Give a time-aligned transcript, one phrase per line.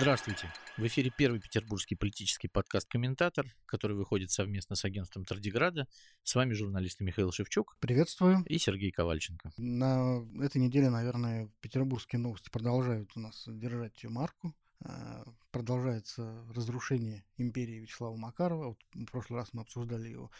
[0.00, 0.50] Здравствуйте.
[0.78, 5.86] В эфире первый петербургский политический подкаст «Комментатор», который выходит совместно с агентством Тардиграда.
[6.22, 7.76] С вами журналисты Михаил Шевчук.
[7.80, 8.42] Приветствую.
[8.46, 9.52] И Сергей Ковальченко.
[9.58, 14.54] На этой неделе, наверное, петербургские новости продолжают у нас держать марку.
[14.86, 18.68] Э, продолжается разрушение империи Вячеслава Макарова.
[18.68, 20.30] Вот в прошлый раз мы обсуждали его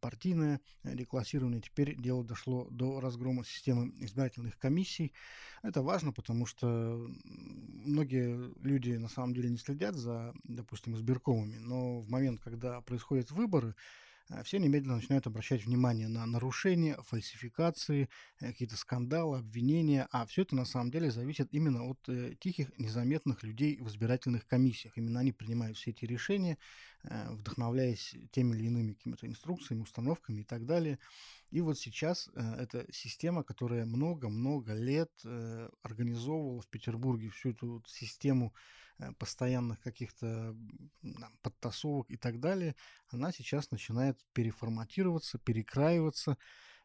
[0.00, 1.60] партийное деклассирование.
[1.60, 5.12] Теперь дело дошло до разгрома системы избирательных комиссий.
[5.62, 12.00] Это важно, потому что многие люди на самом деле не следят за, допустим, избиркомами, но
[12.00, 13.74] в момент, когда происходят выборы, э,
[14.44, 18.08] все немедленно начинают обращать внимание на нарушения, фальсификации,
[18.40, 22.70] э, какие-то скандалы, обвинения, а все это на самом деле зависит именно от э, тихих,
[22.78, 24.96] незаметных людей в избирательных комиссиях.
[24.96, 26.58] Именно они принимают все эти решения,
[27.02, 30.98] вдохновляясь теми или иными какими-то инструкциями, установками и так далее.
[31.50, 37.82] И вот сейчас э, эта система, которая много-много лет э, организовывала в Петербурге всю эту
[37.86, 38.58] систему э,
[39.18, 40.56] постоянных каких-то
[41.42, 42.74] подтасовок и так далее,
[43.08, 46.36] она сейчас начинает переформатироваться, перекраиваться.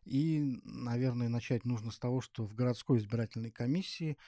[0.04, 4.20] И, наверное, начать нужно с того, что в городской избирательной комиссии Э,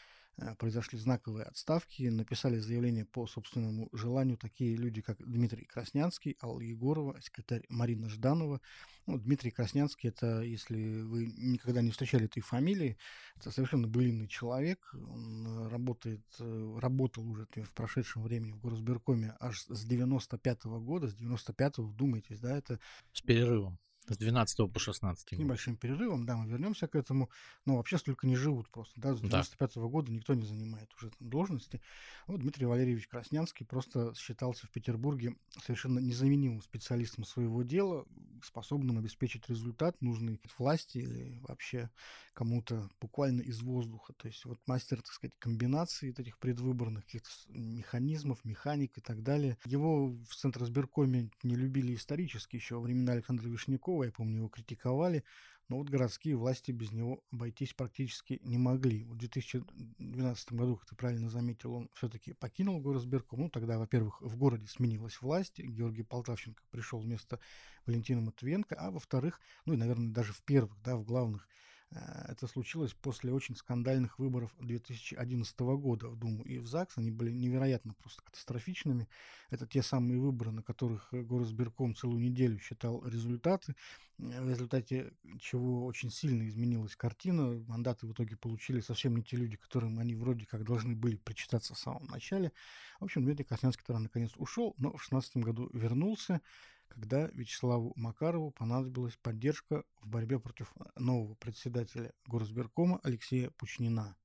[0.60, 7.20] произошли знаковые отставки, написали заявление по собственному желанию такие люди, как Дмитрий Краснянский, Алла Егорова,
[7.22, 8.62] секретарь Марина Жданова.
[9.08, 12.98] Ну, Дмитрий Краснянский, это, если вы никогда не встречали этой фамилии,
[13.38, 19.62] это совершенно былинный человек, он работает, э, работал уже в прошедшем времени в Горосберкоме аж
[19.62, 22.80] с 95 -го года, с 95-го, вдумайтесь, да, это...
[23.14, 23.80] С перерывом.
[24.10, 25.30] С 12 по 16.
[25.30, 27.30] С небольшим перерывом, да, мы вернемся к этому.
[27.66, 29.00] Но вообще столько не живут просто.
[29.02, 31.82] Да, с 95 -го года никто не занимает уже должности.
[32.26, 38.06] Вот Дмитрий Валерьевич Краснянский просто считался в Петербурге совершенно незаменимым специалистом своего дела,
[38.44, 41.90] способным обеспечить результат, нужный власти или вообще
[42.34, 44.14] кому-то буквально из воздуха.
[44.14, 49.58] То есть вот мастер, так сказать, комбинаций этих предвыборных каких-то механизмов, механик и так далее.
[49.66, 54.38] Его в Центр избиркоме не любили исторически еще во времена Александра Вишнякова, Пескова, я помню,
[54.38, 55.24] его критиковали,
[55.70, 59.04] но вот городские власти без него обойтись практически не могли.
[59.06, 63.42] В 2012 году, как ты правильно заметил, он все-таки покинул горосберком.
[63.42, 67.40] Ну, тогда, во-первых, в городе сменилась власть, Георгий Полтавченко пришел вместо
[67.86, 71.48] Валентина Матвиенко, а во-вторых, ну и, наверное, даже в первых, да, в главных
[71.92, 76.98] это случилось после очень скандальных выборов 2011 года в Думу и в ЗАГС.
[76.98, 79.08] Они были невероятно просто катастрофичными.
[79.50, 83.76] Это те самые выборы, на которых Горосберком целую неделю считал результаты,
[84.20, 87.64] э, в результате чего очень сильно изменилась картина.
[87.68, 91.74] Мандаты в итоге получили совсем не те люди, которым они вроде как должны были причитаться
[91.74, 92.52] в самом начале.
[93.00, 96.42] В общем, Дмитрий Краснянский тогда наконец ушел, но в 2016 году вернулся
[96.88, 104.16] когда Вячеславу Макарову понадобилась поддержка в борьбе против нового председателя Горосберкома Алексея Пучнина.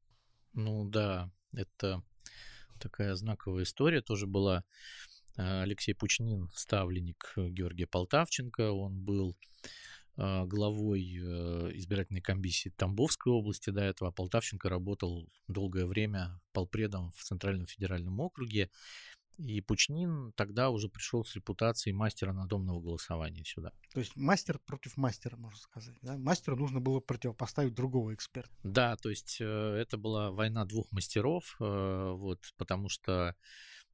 [0.54, 2.02] Ну да, это
[2.80, 4.64] такая знаковая история тоже была.
[5.36, 9.36] Э, Алексей Пучнин, ставленник Георгия Полтавченко, он был
[10.16, 14.10] э, главой э, избирательной комиссии Тамбовской области до этого.
[14.10, 18.70] А Полтавченко работал долгое время полпредом в Центральном федеральном округе.
[19.38, 23.72] И Пучнин тогда уже пришел с репутацией мастера надомного голосования сюда.
[23.92, 25.96] То есть мастер против мастера, можно сказать.
[26.02, 26.16] Да?
[26.18, 28.52] Мастеру нужно было противопоставить другого эксперта.
[28.62, 33.34] Да, то есть э, это была война двух мастеров, э, вот, потому что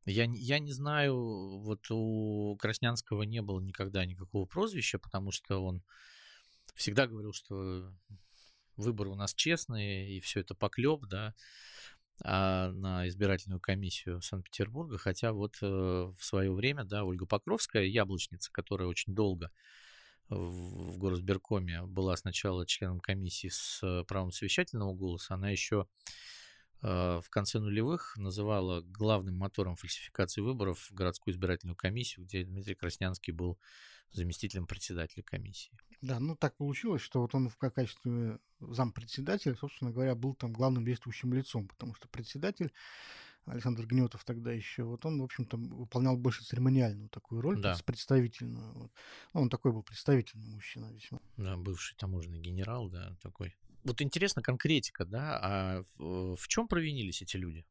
[0.04, 5.82] я, я не знаю, вот у Краснянского не было никогда никакого прозвища, потому что он
[6.74, 7.92] всегда говорил, что
[8.76, 11.34] выборы у нас честные, и все это поклеп, да
[12.24, 18.88] на избирательную комиссию Санкт-Петербурга, хотя вот э, в свое время, да, Ольга Покровская, яблочница, которая
[18.88, 19.50] очень долго
[20.28, 25.86] в, в горосберкоме была сначала членом комиссии с э, правом совещательного голоса, она еще
[26.82, 33.32] э, в конце нулевых называла главным мотором фальсификации выборов городскую избирательную комиссию, где Дмитрий Краснянский
[33.32, 33.58] был
[34.12, 35.72] заместителем председателя комиссии.
[36.00, 40.84] Да, ну так получилось, что вот он в качестве зампредседателя, собственно говоря, был там главным
[40.84, 42.72] действующим лицом, потому что председатель
[43.46, 47.76] Александр Гнетов тогда еще, вот он, в общем-то, выполнял больше церемониальную такую роль, да.
[47.84, 48.72] представительную.
[48.74, 48.92] Вот.
[49.34, 51.20] Ну, он такой был представительный мужчина весьма.
[51.36, 53.56] Да, бывший таможенный генерал, да, такой.
[53.84, 57.64] Вот интересно конкретика, да, а в, в чем провинились эти люди?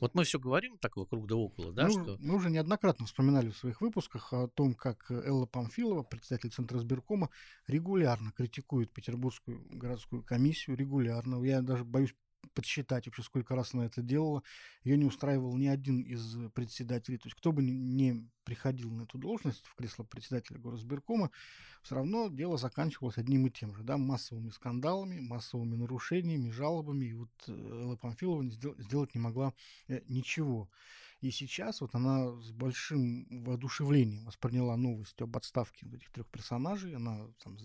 [0.00, 2.16] Вот мы все говорим так вокруг да около, да, мы, что...
[2.20, 7.30] Мы уже неоднократно вспоминали в своих выпусках о том, как Элла Памфилова, председатель Центра избиркома,
[7.66, 11.42] регулярно критикует Петербургскую городскую комиссию, регулярно.
[11.44, 12.14] Я даже боюсь
[12.54, 14.42] подсчитать вообще, сколько раз она это делала.
[14.84, 17.18] Ее не устраивал ни один из председателей.
[17.18, 21.30] То есть кто бы не приходил на эту должность, в кресло председателя горосберкома,
[21.82, 27.14] все равно дело заканчивалось одним и тем же, да, массовыми скандалами, массовыми нарушениями, жалобами, и
[27.14, 29.52] вот э, Элла Памфилова сделать не могла
[29.88, 30.70] э, ничего.
[31.22, 36.96] И сейчас вот она с большим воодушевлением восприняла новость об отставке этих трех персонажей.
[36.96, 37.56] Она там,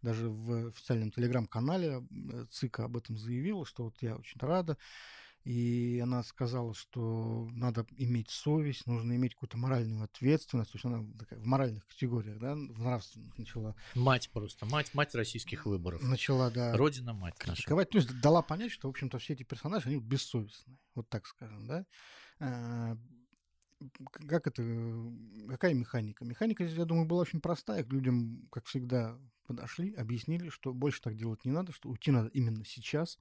[0.00, 4.78] даже в официальном телеграм-канале э, ЦИКа об этом заявила, что вот я очень рада.
[5.44, 10.72] И она сказала, что надо иметь совесть, нужно иметь какую-то моральную ответственность.
[10.72, 13.74] То есть она такая в моральных категориях, да, в нравственных начала.
[13.94, 16.02] Мать просто, мать, мать российских выборов.
[16.02, 16.76] Начала, да.
[16.76, 17.34] Родина мать.
[17.46, 17.66] Наша.
[17.66, 20.78] То есть дала понять, что, в общем-то, все эти персонажи, они бессовестные.
[20.94, 21.86] Вот так скажем, да.
[22.38, 22.96] А,
[24.12, 24.62] как это,
[25.48, 26.24] какая механика?
[26.24, 27.82] Механика я думаю, была очень простая.
[27.82, 32.28] К людям, как всегда, подошли, объяснили, что больше так делать не надо, что уйти надо
[32.28, 33.18] именно сейчас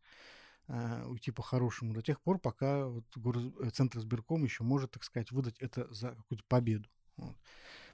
[0.70, 5.04] э, уйти по-хорошему до тех пор, пока вот город, э, Центр избирком еще может, так
[5.04, 6.90] сказать, выдать это за какую-то победу.
[7.18, 7.36] Вот.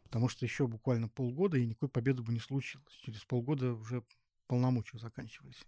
[0.04, 2.94] Потому что еще буквально полгода, и никакой победы бы не случилось.
[3.04, 4.04] Через полгода уже
[4.48, 5.66] полномочия заканчивались.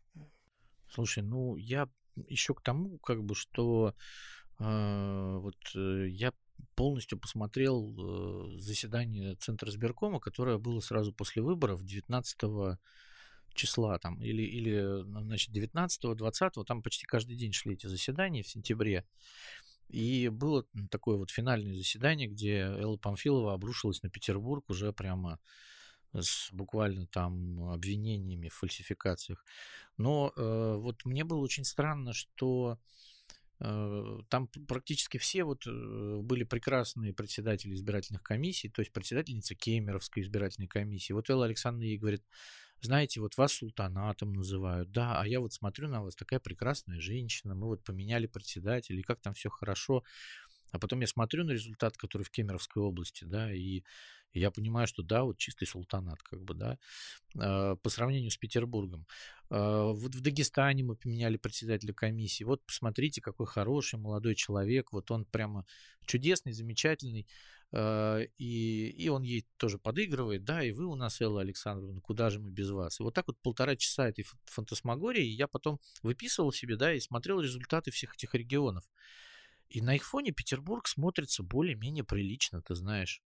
[0.89, 1.89] Слушай, ну я
[2.27, 3.95] еще к тому, как бы, что
[4.59, 6.33] э, вот э, я
[6.75, 12.77] полностью посмотрел э, заседание Центра избиркома, которое было сразу после выборов 19
[13.57, 18.47] числа там, или, или значит, 19-го, 20-го, там почти каждый день шли эти заседания в
[18.47, 19.05] сентябре.
[19.89, 25.39] И было такое вот финальное заседание, где Элла Памфилова обрушилась на Петербург уже прямо
[26.13, 29.43] с буквально там обвинениями в фальсификациях.
[29.97, 32.79] Но э, вот мне было очень странно, что
[33.59, 40.23] э, там практически все вот э, были прекрасные председатели избирательных комиссий, то есть председательница Кемеровской
[40.23, 41.13] избирательной комиссии.
[41.13, 42.23] Вот Элла Александровна ей говорит,
[42.81, 47.55] знаете, вот вас султанатом называют, да, а я вот смотрю на вас, такая прекрасная женщина,
[47.55, 50.03] мы вот поменяли председателя, и как там все хорошо.
[50.71, 53.83] А потом я смотрю на результат, который в Кемеровской области, да, и
[54.33, 56.77] я понимаю, что да, вот чистый султанат, как бы, да,
[57.37, 59.05] а, по сравнению с Петербургом.
[59.49, 62.43] А, вот в Дагестане мы поменяли председателя комиссии.
[62.43, 64.91] Вот посмотрите, какой хороший молодой человек.
[64.91, 65.65] Вот он прямо
[66.05, 67.27] чудесный, замечательный.
[67.71, 72.29] А, и, и он ей тоже подыгрывает, да, и вы у нас, Элла Александровна, куда
[72.29, 72.99] же мы без вас?
[72.99, 77.41] И вот так вот полтора часа этой фантасмагории я потом выписывал себе, да, и смотрел
[77.41, 78.85] результаты всех этих регионов.
[79.69, 83.21] И на их фоне Петербург смотрится более-менее прилично, ты знаешь.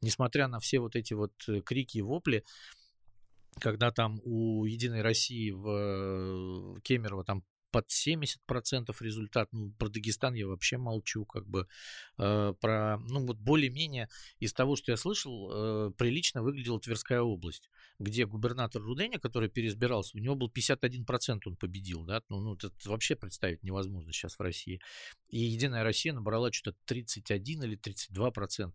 [0.00, 2.44] Несмотря на все вот эти вот э, крики и вопли,
[3.60, 7.44] когда там у Единой России в Кемерово там
[7.74, 9.48] под 70% результат.
[9.52, 11.66] Ну, про Дагестан я вообще молчу, как бы.
[12.18, 14.08] Э, про, ну, вот более-менее
[14.38, 17.68] из того, что я слышал, э, прилично выглядела Тверская область,
[17.98, 22.70] где губернатор Руденя, который переизбирался, у него был 51% он победил, да, ну, ну это
[22.86, 24.80] вообще представить невозможно сейчас в России.
[25.28, 28.72] И Единая Россия набрала что-то 31 или 32%.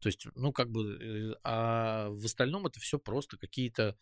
[0.00, 3.96] То есть, ну, как бы, э, а в остальном это все просто какие-то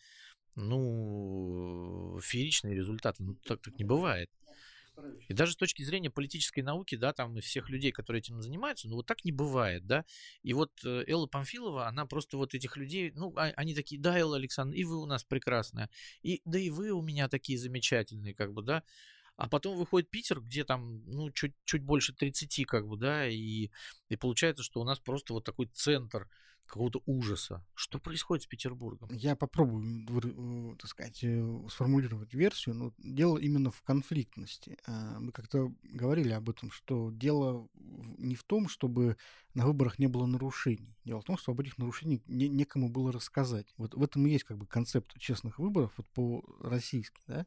[0.55, 3.22] ну, фееричные результаты.
[3.22, 4.28] Ну, так, так не бывает.
[5.28, 8.88] И даже с точки зрения политической науки, да, там и всех людей, которые этим занимаются,
[8.88, 10.04] ну вот так не бывает, да.
[10.42, 14.18] И вот э, Элла Памфилова, она просто вот этих людей, ну, а, они такие, да,
[14.18, 15.90] Элла Александр, и вы у нас прекрасная,
[16.22, 18.82] и да и вы у меня такие замечательные, как бы, да.
[19.36, 23.70] А потом выходит Питер, где там, ну, чуть, чуть больше 30, как бы, да, и,
[24.08, 26.28] и получается, что у нас просто вот такой центр
[26.69, 27.65] какого-то ужаса.
[27.75, 29.09] Что происходит с Петербургом?
[29.12, 34.77] Я попробую, э, так сказать, э, сформулировать версию, но дело именно в конфликтности.
[34.87, 37.69] А, мы как-то говорили об этом, что дело
[38.19, 39.17] не в том, чтобы
[39.55, 40.96] на выборах не было нарушений.
[41.05, 43.67] Дело в том, что об этих нарушениях не, некому было рассказать.
[43.77, 47.46] Вот в этом и есть как бы концепт честных выборов вот по-российски, да.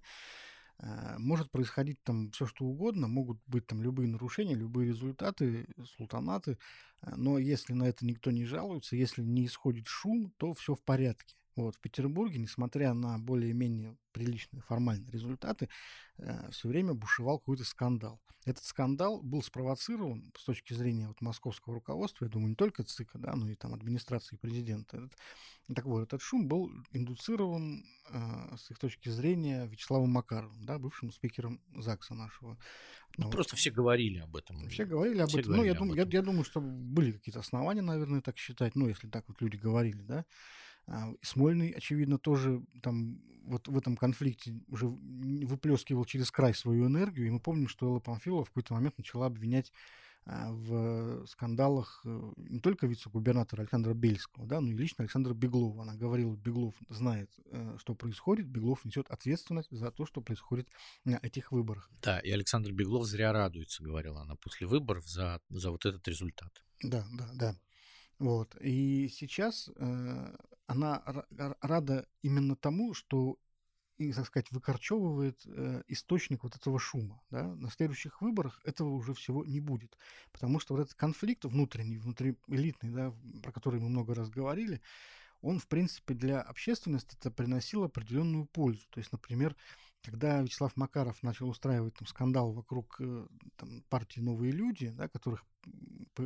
[0.79, 6.57] А, может происходить там все что угодно, могут быть там любые нарушения, любые результаты, султанаты,
[7.01, 10.81] а, но если на это никто не жалуется, если не исходит шум, то все в
[10.83, 11.35] порядке.
[11.55, 15.69] Вот, в Петербурге, несмотря на более-менее приличные формальные результаты,
[16.17, 18.21] э, все время бушевал какой-то скандал.
[18.45, 23.19] Этот скандал был спровоцирован с точки зрения вот, московского руководства, я думаю, не только ЦИКа,
[23.19, 24.97] да, но и там администрации президента.
[24.97, 25.13] Этот,
[25.75, 31.11] так вот, этот шум был индуцирован э, с их точки зрения Вячеславом Макаровым, да, бывшим
[31.11, 32.57] спикером ЗАГСа нашего.
[33.17, 33.33] Ну, вот.
[33.33, 34.67] просто все говорили об этом.
[34.69, 35.53] Все говорили об все этом.
[35.53, 38.87] Говорили ну, я, дум, я, я думаю, что были какие-то основания, наверное, так считать, ну,
[38.87, 40.25] если так вот люди говорили, да.
[40.87, 47.27] А, Смольный, очевидно, тоже там вот в этом конфликте уже выплескивал через край свою энергию.
[47.27, 49.71] И мы помним, что Элла Памфилова в какой-то момент начала обвинять
[50.25, 55.81] а, в скандалах э, не только вице-губернатора Александра Бельского, да, но и лично Александра Беглова.
[55.81, 60.69] Она говорила, Беглов знает, э, что происходит, Беглов несет ответственность за то, что происходит
[61.05, 61.89] на этих выборах.
[62.03, 66.63] Да, и Александр Беглов зря радуется, говорила она после выборов, за, за вот этот результат.
[66.83, 67.55] Да, да, да.
[68.21, 68.55] Вот.
[68.61, 70.35] И сейчас э,
[70.67, 71.03] она
[71.59, 73.39] рада именно тому, что
[73.97, 77.19] и, так сказать, выкорчевывает э, источник вот этого шума.
[77.31, 77.55] Да?
[77.55, 79.97] На следующих выборах этого уже всего не будет.
[80.31, 84.81] Потому что вот этот конфликт внутренний, внутриэлитный, да, про который мы много раз говорили,
[85.41, 88.85] он, в принципе, для общественности это приносил определенную пользу.
[88.91, 89.55] То есть, например,
[90.03, 95.43] когда Вячеслав Макаров начал устраивать там, скандал вокруг э, там, партии «Новые люди», да, которых,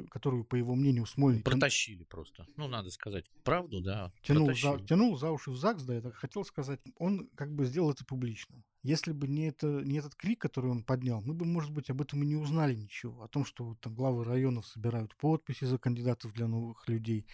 [0.09, 1.43] которую, по его мнению, Смольный...
[1.43, 2.47] Протащили просто.
[2.57, 4.11] Ну, надо сказать правду, да.
[4.23, 6.79] Тянул за, тянул за уши в ЗАГС, да, я так хотел сказать.
[6.97, 8.63] Он как бы сделал это публично.
[8.83, 12.01] Если бы не, это, не этот крик, который он поднял, мы бы, может быть, об
[12.01, 13.23] этом и не узнали ничего.
[13.23, 17.25] О том, что там главы районов собирают подписи за кандидатов для новых людей.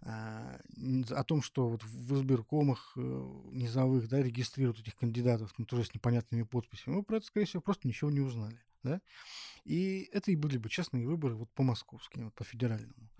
[0.00, 0.60] А,
[1.10, 3.00] о том, что вот в избиркомах э,
[3.52, 6.96] низовых да, регистрируют этих кандидатов, ну, тоже с непонятными подписями.
[6.96, 8.60] Мы про это, скорее всего, просто ничего не узнали.
[8.82, 9.00] Да?
[9.64, 13.10] И это и были бы честные выборы вот по московским, вот по федеральному.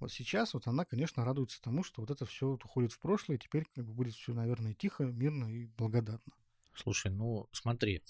[0.00, 3.36] Вот сейчас вот она, конечно, радуется тому, что вот это все вот уходит в прошлое,
[3.36, 6.32] и теперь как бы будет все, наверное, тихо, мирно и благодатно.
[6.74, 8.02] Слушай, ну смотри,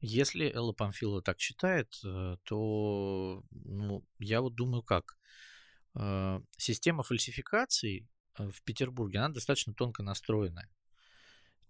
[0.00, 5.16] если Элла Памфилова так считает, э, то ну, я вот думаю как.
[5.94, 8.08] Э, система фальсификаций
[8.38, 10.68] э, в Петербурге, она достаточно тонко настроенная.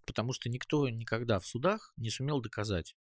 [0.05, 2.95] Потому что никто никогда в судах не сумел доказать,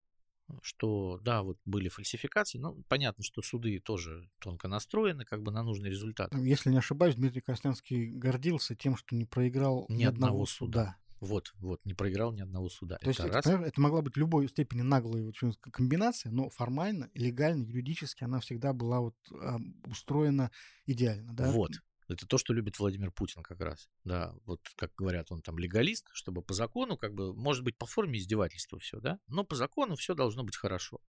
[0.62, 2.58] что да, вот были фальсификации.
[2.58, 6.34] Ну, понятно, что суды тоже тонко настроены, как бы на нужный результат.
[6.34, 10.80] Если не ошибаюсь, Дмитрий Краснянский гордился тем, что не проиграл ни, ни одного, одного суда.
[10.82, 10.96] суда.
[11.20, 12.96] Вот, вот, не проиграл ни одного суда.
[12.96, 13.46] То это есть раз.
[13.46, 15.36] Это, это могла быть любой степени наглая вот,
[15.70, 20.50] комбинация, но формально, легально, юридически она всегда была вот а, устроена
[20.84, 21.52] идеально, да?
[21.52, 21.70] Вот.
[22.12, 23.88] Это то, что любит Владимир Путин как раз.
[24.04, 27.86] Да, вот как говорят, он там легалист, чтобы по закону, как бы, может быть, по
[27.86, 31.00] форме издевательства все, да, но по закону все должно быть хорошо.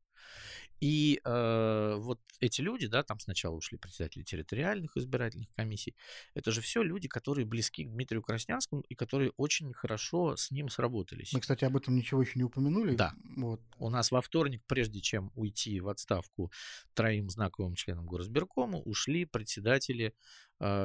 [0.80, 5.96] И э, вот эти люди, да, там сначала ушли председатели территориальных избирательных комиссий,
[6.34, 10.68] это же все люди, которые близки к Дмитрию Краснянскому и которые очень хорошо с ним
[10.68, 11.32] сработались.
[11.32, 12.96] Мы, кстати, об этом ничего еще не упомянули.
[12.96, 13.14] Да.
[13.38, 13.62] Вот.
[13.78, 16.52] У нас во вторник, прежде чем уйти в отставку
[16.94, 20.14] троим знаковым членам Горосберкома, ушли председатели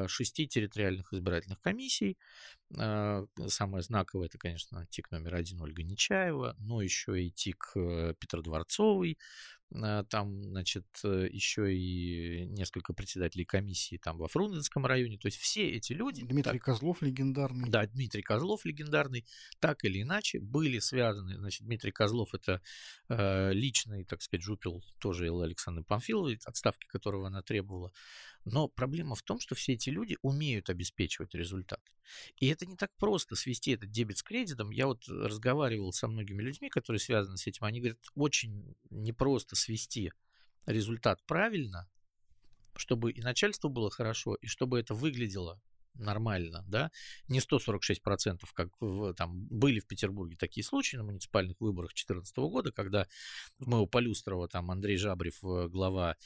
[0.08, 2.16] шести территориальных избирательных комиссий.
[2.76, 8.14] Э, самое знаковое, это, конечно, ТИК номер один Ольга Нечаева, но еще и ТИК э,
[8.18, 15.18] Петр Дворцовый, Э, там, значит, э, еще и несколько председателей комиссии там во Фрунзенском районе.
[15.18, 16.24] То есть все эти люди...
[16.24, 17.68] Дмитрий так, Козлов легендарный.
[17.68, 19.26] Да, Дмитрий Козлов легендарный.
[19.60, 21.36] Так или иначе были связаны.
[21.36, 22.62] Значит, Дмитрий Козлов это
[23.10, 27.92] э, личный, так сказать, жупил тоже Эллы Александры Памфиловой, отставки которого она требовала.
[28.46, 31.82] Но проблема в том, что все эти люди умеют обеспечивать результат.
[32.38, 34.70] И это не так просто свести этот дебет с кредитом.
[34.70, 37.64] Я вот разговаривал со многими людьми, которые связаны с этим.
[37.64, 40.12] Они говорят, очень непросто свести
[40.66, 41.88] результат правильно,
[42.76, 45.60] чтобы и начальству было хорошо, и чтобы это выглядело
[45.94, 46.90] нормально, да,
[47.28, 52.72] не 146%, как в, там были в Петербурге такие случаи на муниципальных выборах 2014 года,
[52.72, 53.06] когда
[53.58, 56.16] в МЭО Полюстрова там Андрей Жабрев, э, глава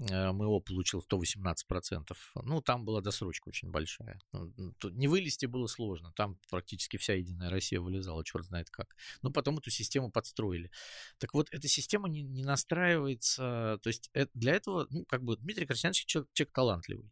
[0.00, 2.16] МО получил 118%.
[2.42, 4.18] Ну, там была досрочка очень большая.
[4.32, 6.12] Ну, не вылезти было сложно.
[6.16, 8.96] Там практически вся Единая Россия вылезала, черт знает как.
[9.20, 10.70] Но потом эту систему подстроили.
[11.18, 13.78] Так вот, эта система не, не настраивается.
[13.82, 17.10] То есть это, для этого, ну, как бы Дмитрий Красьянович человек, человек талантливый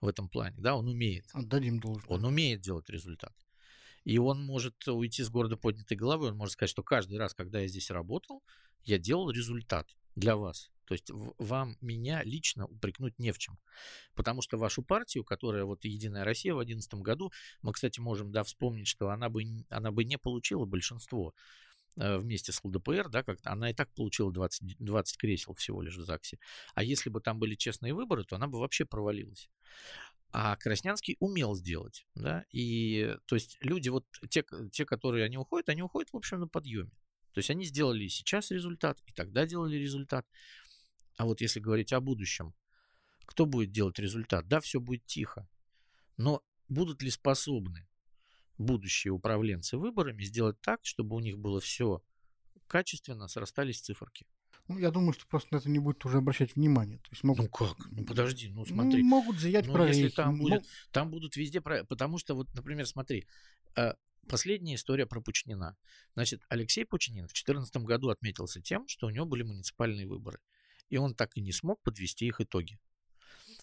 [0.00, 0.56] в этом плане.
[0.58, 1.26] Да, он умеет.
[1.34, 2.08] Отдадим должное.
[2.08, 3.34] Он умеет делать результат.
[4.04, 7.60] И он может уйти с города поднятой головы, он может сказать, что каждый раз, когда
[7.60, 8.42] я здесь работал,
[8.84, 10.70] я делал результат для вас.
[10.90, 13.60] То есть вам меня лично упрекнуть не в чем.
[14.16, 17.30] Потому что вашу партию, которая вот Единая Россия в 2011 году,
[17.62, 21.32] мы, кстати, можем да, вспомнить, что она бы, она бы не получила большинство
[21.96, 25.96] э, вместе с ЛДПР, да, как она и так получила 20, 20 кресел всего лишь
[25.96, 26.40] в ЗАГСе.
[26.74, 29.48] А если бы там были честные выборы, то она бы вообще провалилась.
[30.32, 35.68] А Краснянский умел сделать, да, и то есть люди вот, те, те, которые они уходят,
[35.68, 36.90] они уходят, в общем, на подъеме.
[37.32, 40.26] То есть они сделали сейчас результат, и тогда делали результат.
[41.20, 42.54] А вот если говорить о будущем,
[43.26, 44.48] кто будет делать результат?
[44.48, 45.46] Да, все будет тихо.
[46.16, 47.86] Но будут ли способны
[48.56, 52.02] будущие управленцы выборами сделать так, чтобы у них было все
[52.68, 54.26] качественно, срастались циферки?
[54.66, 57.00] Ну, я думаю, что просто на это не будет уже обращать внимание.
[57.00, 57.42] То есть могут...
[57.42, 57.76] Ну как?
[57.90, 59.02] Ну подожди, ну смотри.
[59.02, 61.84] Ну, могут заять ну, если там будет, там будут везде про...
[61.84, 63.26] Потому что вот, например, смотри,
[63.76, 63.92] э,
[64.26, 65.76] Последняя история про Пучнина.
[66.14, 70.38] Значит, Алексей Пучнин в 2014 году отметился тем, что у него были муниципальные выборы.
[70.90, 72.78] И он так и не смог подвести их итоги.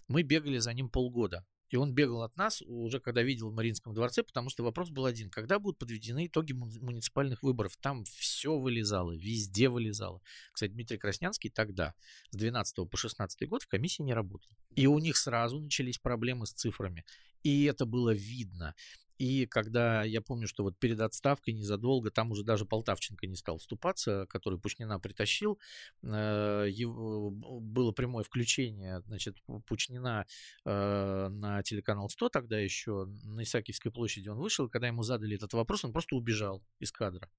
[0.08, 1.46] Мы бегали за ним полгода.
[1.70, 5.06] И он бегал от нас уже когда видел в Мариинском дворце, потому что вопрос был
[5.06, 5.30] один.
[5.30, 7.76] Когда будут подведены итоги муниципальных выборов?
[7.78, 10.22] Там все вылезало, везде вылезало.
[10.54, 11.94] Кстати, Дмитрий Краснянский тогда,
[12.30, 14.50] с 12 по 16 год, в комиссии не работал.
[14.76, 17.04] И у них сразу начались проблемы с цифрами.
[17.44, 18.74] И это было видно.
[19.18, 23.58] И когда я помню, что вот перед отставкой незадолго, там уже даже Полтавченко не стал
[23.58, 25.60] вступаться, который Пучнина притащил,
[26.04, 30.26] э, было прямое включение, значит, Пучнина
[30.66, 35.54] э, на телеканал 100 тогда еще, на Исаакиевской площади он вышел, когда ему задали этот
[35.54, 37.30] вопрос, он просто убежал из кадра.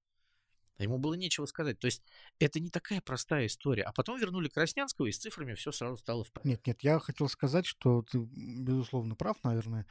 [0.79, 1.79] Ему было нечего сказать.
[1.81, 2.03] То есть
[2.39, 3.83] это не такая простая история.
[3.83, 6.51] А потом вернули Краснянского, и с цифрами все сразу стало в порядке.
[6.51, 9.87] Нет, нет, я хотел сказать, что ты, безусловно, прав, наверное.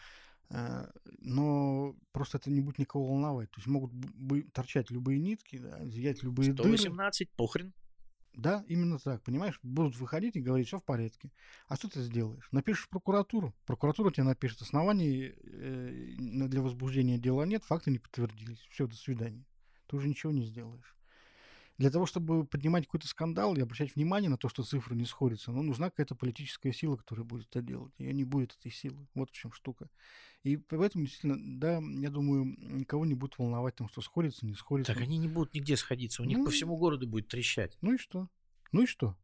[0.50, 0.88] Э,
[1.20, 3.52] но просто это не будет никого волновать.
[3.52, 3.92] То есть могут
[4.54, 7.36] торчать любые нитки, да, зиять любые 118, дыры.
[7.36, 7.74] похрен.
[8.34, 9.60] Да, именно так, понимаешь?
[9.64, 11.32] Будут выходить и говорить, все в порядке.
[11.68, 12.48] А что ты сделаешь?
[12.52, 13.56] Напишешь в прокуратуру.
[13.66, 18.60] Прокуратура тебе напишет оснований э, для возбуждения дела нет, факты не подтвердились.
[18.70, 19.44] Все, до свидания.
[19.88, 20.97] Ты уже ничего не сделаешь.
[21.78, 25.52] Для того, чтобы поднимать какой-то скандал и обращать внимание на то, что цифры не сходятся,
[25.52, 27.94] ну, нужна какая-то политическая сила, которая будет это делать.
[28.00, 29.08] Ее не будет этой силы.
[29.14, 29.90] Вот в чем штука.
[30.44, 34.94] И поэтому, действительно, да, я думаю, никого не будет волновать там, что сходится, не сходится.
[34.94, 36.24] Так они не будут нигде сходиться.
[36.24, 37.78] У них ну, по всему городу будет трещать.
[37.82, 38.28] Ну и что?
[38.72, 39.16] Ну и что?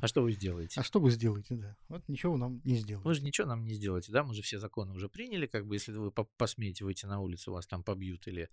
[0.00, 0.80] А что вы сделаете?
[0.80, 1.76] А что вы сделаете, да?
[1.88, 3.06] Вот ничего нам не сделаете.
[3.06, 4.24] Вы же ничего нам не сделаете, да?
[4.24, 7.66] Мы же все законы уже приняли, как бы, если вы посмеете выйти на улицу, вас
[7.66, 8.48] там побьют или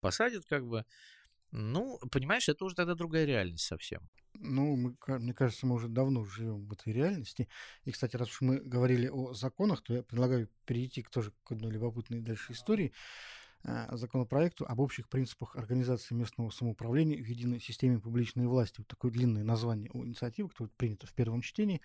[0.00, 0.84] посадят, как бы.
[1.58, 4.02] Ну, понимаешь, это уже тогда другая реальность совсем.
[4.34, 7.48] Ну, мы, мне кажется, мы уже давно живем в этой реальности.
[7.84, 11.52] И, кстати, раз уж мы говорили о законах, то я предлагаю перейти к тоже к
[11.52, 12.92] одной любопытной дальше истории
[13.64, 18.80] э, законопроекту об общих принципах организации местного самоуправления в единой системе публичной власти.
[18.80, 21.80] Вот такое длинное название у инициативы, которое принято в первом чтении.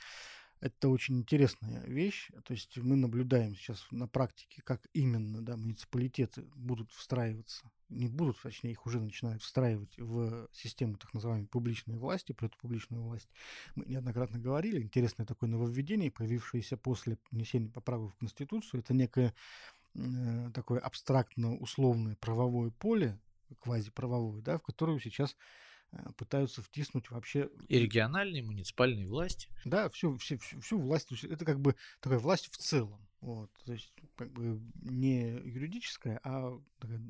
[0.62, 2.30] Это очень интересная вещь.
[2.46, 8.40] То есть мы наблюдаем сейчас на практике, как именно да, муниципалитеты будут встраиваться, не будут,
[8.40, 13.28] точнее, их уже начинают встраивать в систему так называемой публичной власти, про эту публичную власть.
[13.74, 18.82] Мы неоднократно говорили, интересное такое нововведение, появившееся после внесения поправок в Конституцию.
[18.82, 19.34] Это некое
[19.96, 23.20] э, такое абстрактно-условное правовое поле,
[23.60, 25.36] квазиправовое, да, в которое сейчас
[26.18, 27.50] пытаются втиснуть вообще...
[27.68, 29.50] И региональные, муниципальные власти.
[29.66, 31.12] Да, всю, всю, всю, всю власть.
[31.24, 33.08] Это как бы такая власть в целом.
[33.20, 37.02] Вот, то есть как бы не юридическая, а такая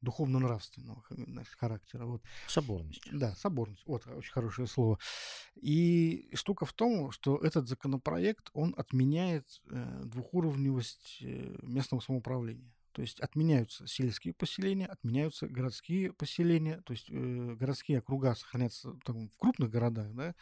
[0.00, 1.04] духовно-нравственного
[1.58, 2.06] характера.
[2.06, 2.22] Вот.
[2.48, 3.02] Соборность.
[3.12, 3.82] Да, соборность.
[3.86, 4.98] Вот, очень хорошее слово.
[5.54, 12.72] И штука в том, что этот законопроект, он отменяет э, двухуровневость э, местного самоуправления.
[12.92, 19.28] То есть отменяются сельские поселения, отменяются городские поселения, то есть э, городские округа сохранятся там,
[19.28, 20.34] в крупных городах, да,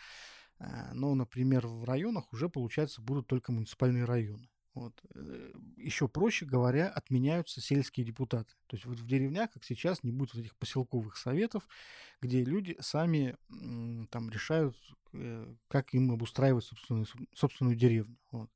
[0.59, 4.49] э, но, например, в районах уже, получается, будут только муниципальные районы.
[4.75, 4.95] Вот.
[5.15, 8.55] Э, Еще проще говоря, отменяются сельские депутаты.
[8.69, 11.67] То есть вот в деревнях, как сейчас, не будет вот этих поселковых советов,
[12.21, 13.37] где люди сами
[14.11, 14.77] там решают,
[15.13, 18.17] э, как им обустраивать собственную, собственную деревню.
[18.31, 18.51] Вот.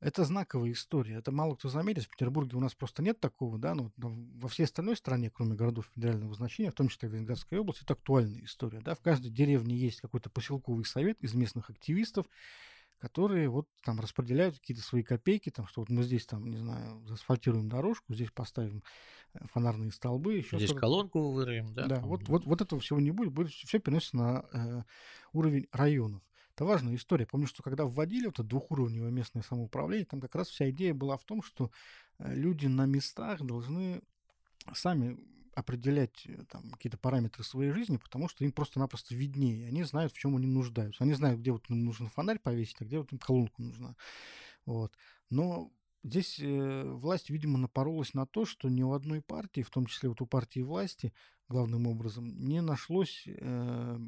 [0.00, 1.16] Это знаковая история.
[1.16, 2.04] Это мало кто заметит.
[2.04, 5.90] В Петербурге у нас просто нет такого, да, но во всей остальной стране, кроме городов
[5.94, 8.80] федерального значения, в том числе в Ленинградской области, это актуальная история.
[8.80, 8.94] Да.
[8.94, 12.26] В каждой деревне есть какой-то поселковый совет из местных активистов,
[12.98, 17.02] которые вот там распределяют какие-то свои копейки, там, что вот мы здесь там, не знаю,
[17.06, 18.82] заасфальтируем дорожку, здесь поставим
[19.34, 21.86] э, фонарные столбы, еще Здесь колонку вырыем, да?
[21.86, 24.82] Да, вот, вот, вот этого всего не будет, будет все переносится на э,
[25.32, 26.22] уровень районов.
[26.60, 27.24] Это важная история.
[27.24, 31.16] Помню, что когда вводили вот это двухуровневое местное самоуправление, там как раз вся идея была
[31.16, 31.70] в том, что
[32.18, 34.02] э, люди на местах должны
[34.74, 35.18] сами
[35.54, 39.68] определять э, там, какие-то параметры своей жизни, потому что им просто-напросто виднее.
[39.68, 41.02] Они знают, в чем они нуждаются.
[41.02, 43.96] Они знают, где вот им нужен фонарь повесить, а где вот им колонку нужна.
[44.66, 44.92] Вот.
[45.30, 49.86] Но здесь э, власть, видимо, напоролась на то, что ни у одной партии, в том
[49.86, 51.12] числе вот у партии власти,
[51.48, 53.98] главным образом, не нашлось э,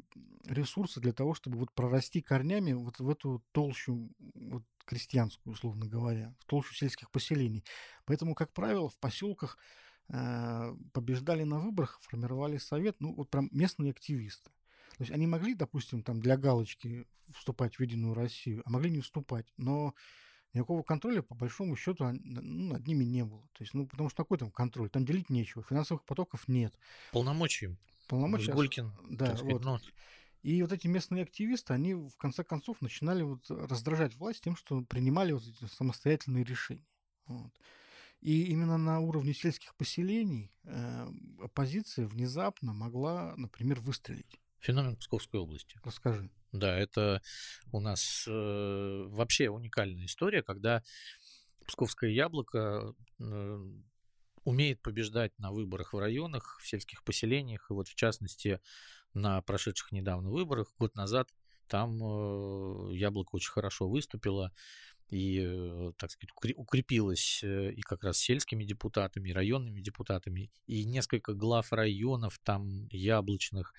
[0.45, 6.33] ресурса для того, чтобы вот прорасти корнями вот в эту толщу вот, крестьянскую, условно говоря,
[6.39, 7.63] в толщу сельских поселений.
[8.05, 9.57] Поэтому, как правило, в поселках
[10.09, 14.49] э, побеждали на выборах, формировали совет, ну, вот прям местные активисты.
[14.97, 19.01] То есть они могли, допустим, там для галочки вступать в Единую Россию, а могли не
[19.01, 19.51] вступать.
[19.57, 19.95] Но
[20.53, 23.47] никакого контроля, по большому счету, ну, над ними не было.
[23.53, 24.89] То есть, ну, потому что такой там контроль?
[24.89, 26.77] Там делить нечего, финансовых потоков нет.
[27.11, 27.77] Полномочий.
[28.07, 28.53] Полномочия.
[28.53, 29.63] Гулькин, да, сказать, вот.
[29.63, 29.79] Но...
[30.41, 34.81] И вот эти местные активисты, они в конце концов начинали вот раздражать власть тем, что
[34.81, 36.85] принимали вот эти самостоятельные решения.
[37.27, 37.53] Вот.
[38.19, 41.07] И именно на уровне сельских поселений э,
[41.41, 44.39] оппозиция внезапно могла, например, выстрелить.
[44.59, 45.77] Феномен Псковской области.
[45.83, 46.29] Расскажи.
[46.53, 47.21] Да, это
[47.71, 50.83] у нас э, вообще уникальная история, когда
[51.65, 53.59] Псковское яблоко э,
[54.43, 58.59] умеет побеждать на выборах в районах, в сельских поселениях, и вот в частности
[59.15, 61.29] на прошедших недавно выборах, год назад,
[61.67, 64.51] там э, яблоко очень хорошо выступило,
[65.09, 71.33] и, э, так сказать, укрепилась и как раз сельскими депутатами, и районными депутатами, и несколько
[71.33, 73.73] глав районов там яблочных,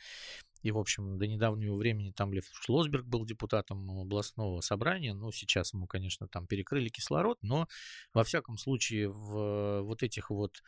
[0.65, 5.13] и, в общем, до недавнего времени там Лев Шлосберг был депутатом областного собрания.
[5.13, 7.69] Ну, сейчас ему, конечно, там перекрыли кислород, но,
[8.15, 10.63] во всяком случае, в вот этих вот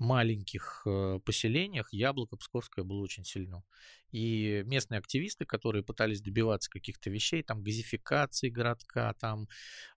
[0.00, 3.62] маленьких э, поселениях Яблоко Псковское было очень сильно.
[4.12, 9.46] И местные активисты, которые пытались добиваться каких-то вещей, там газификации городка, там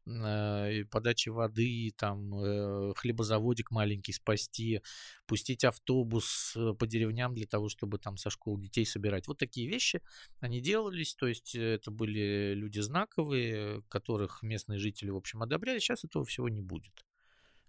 [0.06, 4.82] э, подачи воды, там э, хлебозаводик маленький спасти,
[5.26, 9.28] пустить автобус э, по деревням для того, чтобы там со школ детей собирать.
[9.28, 10.02] Вот такие вещи
[10.42, 15.80] они делались, то есть это были люди знаковые, которых местные жители, в общем, одобряли.
[15.80, 17.04] Сейчас этого всего не будет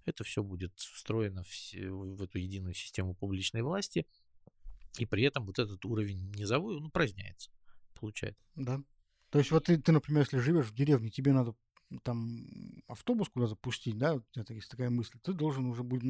[0.06, 4.06] это все будет встроено в, в эту единую систему публичной власти,
[4.98, 7.50] и при этом вот этот уровень низовой, он упраздняется,
[7.94, 8.42] получается.
[8.54, 8.80] Да.
[9.30, 11.54] То есть вот ты, ты, например, если живешь в деревне, тебе надо
[12.02, 12.46] там
[12.86, 16.04] автобус куда запустить, да, вот это есть такая мысль, ты должен уже будет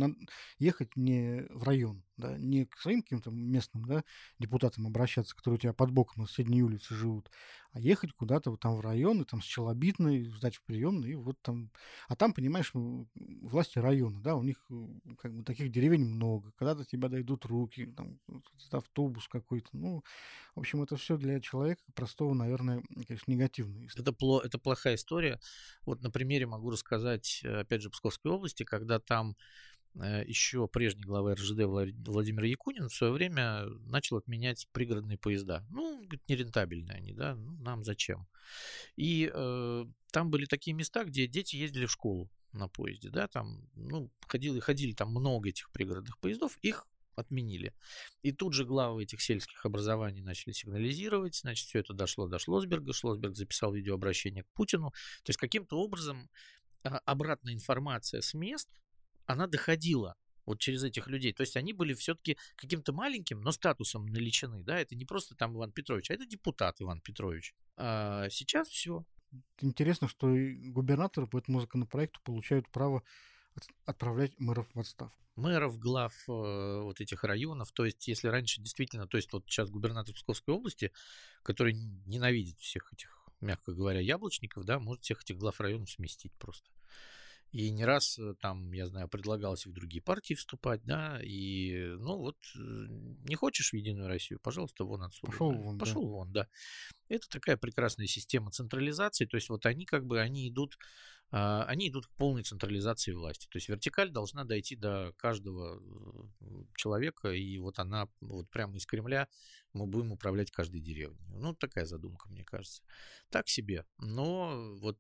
[0.59, 4.05] ехать не в район, да, не к своим каким-то местным, да,
[4.39, 7.31] депутатам обращаться, которые у тебя под боком на соседней улице живут,
[7.73, 11.15] а ехать куда-то вот там в район, и там с Челобитной, сдать в приемный, и
[11.17, 11.71] вот там...
[12.09, 14.65] А там, понимаешь, власти района, да, у них
[15.19, 18.21] как бы таких деревень много, когда до тебя дойдут руки, там,
[18.71, 20.05] автобус какой-то, ну,
[20.55, 23.87] в общем, это все для человека простого, наверное, конечно, негативно.
[23.97, 25.41] Это, пло, это плохая история.
[25.85, 31.35] Вот на примере могу рассказать, опять же, Псковской области, когда там Э, еще прежний глава
[31.35, 35.65] РЖД Владимир Якунин в свое время начал отменять пригородные поезда.
[35.71, 38.27] Ну, говорит, нерентабельные они, да, ну, нам зачем?
[38.97, 43.69] И э, там были такие места, где дети ездили в школу на поезде, да, там,
[43.75, 47.73] ну, ходили, ходили там много этих пригородных поездов, их отменили.
[48.23, 52.93] И тут же главы этих сельских образований начали сигнализировать, значит, все это дошло до Шлосберга,
[52.93, 54.91] Шлосберг записал видеообращение к Путину.
[55.23, 56.29] То есть каким-то образом
[56.83, 58.69] а, обратная информация с мест
[59.27, 61.33] она доходила вот через этих людей.
[61.33, 65.57] То есть они были все-таки каким-то маленьким, но статусом наличены, да, это не просто там
[65.57, 67.55] Иван Петрович, а это депутат Иван Петрович.
[67.77, 69.05] А сейчас все.
[69.61, 73.03] Интересно, что и губернаторы по этому законопроекту получают право
[73.85, 75.19] отправлять мэров в отставку.
[75.37, 79.71] Мэров, глав э, вот этих районов, то есть если раньше действительно, то есть вот сейчас
[79.71, 80.93] губернатор Псковской области,
[81.43, 81.75] который
[82.07, 86.71] ненавидит всех этих, мягко говоря, яблочников, да, может всех этих глав районов сместить просто.
[87.55, 92.17] И не раз э, там, я знаю, предлагалось в другие партии вступать, да, и, ну
[92.17, 95.31] вот, э, не хочешь в Единую Россию, пожалуйста, вон отсюда.
[95.31, 95.59] Пошел да.
[95.59, 96.09] вон, Пошел да.
[96.09, 96.49] вон, да.
[97.09, 100.77] Это такая прекрасная система централизации, то есть вот они как бы, они идут,
[101.31, 103.47] а, они идут к полной централизации власти.
[103.47, 105.81] То есть вертикаль должна дойти до каждого
[106.41, 109.29] э, человека, и вот она вот прямо из Кремля
[109.73, 111.25] мы будем управлять каждой деревней.
[111.29, 112.83] Ну, такая задумка, мне кажется.
[113.31, 113.85] Так себе.
[113.99, 114.99] Но вот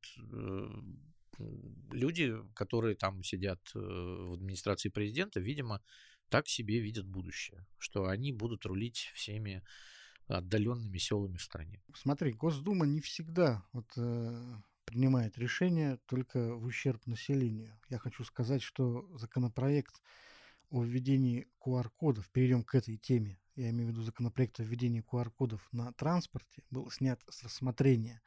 [1.90, 5.82] люди, которые там сидят э, в администрации президента, видимо,
[6.28, 9.62] так себе видят будущее, что они будут рулить всеми
[10.26, 11.82] отдаленными селами в стране.
[11.94, 17.78] Смотри, Госдума не всегда вот, э, принимает решения только в ущерб населению.
[17.88, 20.00] Я хочу сказать, что законопроект
[20.70, 25.66] о введении QR-кодов, перейдем к этой теме, я имею в виду законопроект о введении QR-кодов
[25.72, 28.20] на транспорте, был снят с рассмотрения.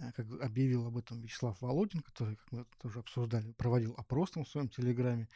[0.00, 4.44] Э, как объявил об этом Вячеслав Володин, который, как мы тоже обсуждали, проводил опрос там
[4.44, 5.28] в своем телеграме,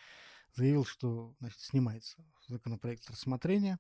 [0.55, 3.79] заявил, что значит, снимается законопроект рассмотрения.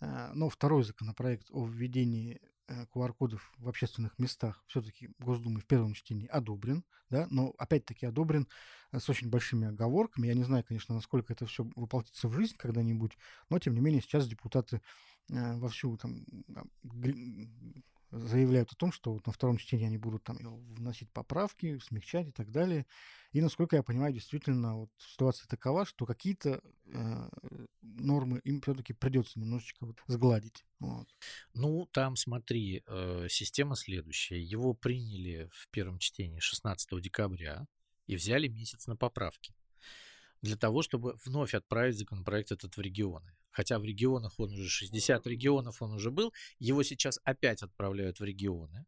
[0.00, 5.92] Э, но второй законопроект о введении QR-кодов э, в общественных местах все-таки Госдумой в первом
[5.92, 8.48] чтении одобрен, да, но опять-таки одобрен
[8.92, 10.28] с очень большими оговорками.
[10.28, 13.18] Я не знаю, конечно, насколько это все воплотится в жизнь когда-нибудь,
[13.50, 14.80] но тем не менее сейчас депутаты
[15.28, 16.24] вовсю там
[18.20, 20.38] заявляют о том, что вот на втором чтении они будут там
[20.74, 22.86] вносить поправки, смягчать и так далее.
[23.32, 27.28] И, насколько я понимаю, действительно вот ситуация такова, что какие-то э,
[27.82, 30.64] нормы им все-таки придется немножечко вот сгладить.
[30.78, 31.08] Вот.
[31.52, 34.40] Ну, там, смотри, э, система следующая.
[34.40, 37.66] Его приняли в первом чтении 16 декабря
[38.06, 39.54] и взяли месяц на поправки
[40.44, 43.34] для того, чтобы вновь отправить законопроект этот в регионы.
[43.50, 48.24] Хотя в регионах он уже 60 регионов он уже был, его сейчас опять отправляют в
[48.24, 48.84] регионы,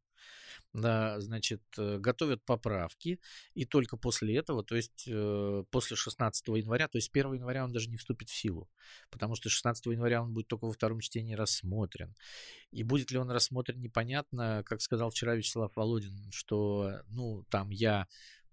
[0.73, 3.21] да, значит, э, готовят поправки,
[3.55, 7.73] и только после этого, то есть э, после 16 января, то есть 1 января он
[7.73, 8.69] даже не вступит в силу,
[9.11, 12.15] потому что 16 января он будет только во втором чтении рассмотрен.
[12.71, 18.07] И будет ли он рассмотрен, непонятно, как сказал вчера Вячеслав Володин, что, ну, там я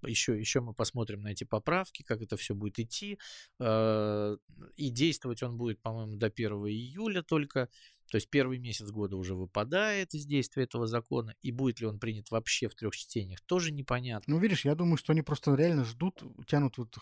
[0.08, 3.20] еще, еще мы посмотрим на эти поправки, как это все будет идти.
[3.60, 4.38] Э,
[4.76, 7.70] и действовать он будет, по-моему, до 1 июля только.
[8.12, 12.00] То есть первый месяц года уже выпадает из действия этого закона, и будет ли он
[12.00, 14.36] принят вообще в трех чтениях, тоже непонятно.
[14.36, 16.96] Ну, видишь, я думаю, что они просто реально ждут, тянут вот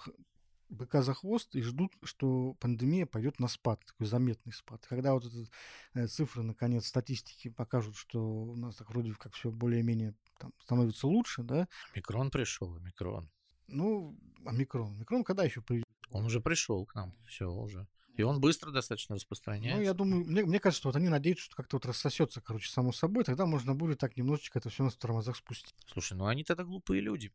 [0.72, 4.86] быка за хвост и ждут, что пандемия пойдет на спад, такой заметный спад.
[4.88, 5.50] Когда вот эти
[5.94, 11.08] э, цифры, наконец, статистики покажут, что у нас так вроде как все более-менее там, становится
[11.08, 11.68] лучше, да?
[11.96, 13.30] Микрон пришел, микрон.
[13.68, 14.98] Ну, омикрон.
[14.98, 15.86] Микрон когда еще придет?
[16.10, 17.88] Он уже пришел к нам, все уже.
[18.16, 19.78] И он быстро достаточно распространяется.
[19.78, 22.70] Ну, я думаю, мне, мне кажется, что вот они надеются, что как-то вот рассосется, короче,
[22.70, 25.76] само собой, тогда можно будет так немножечко это все на тормозах спустить.
[25.88, 27.32] Слушай, ну они тогда глупые люди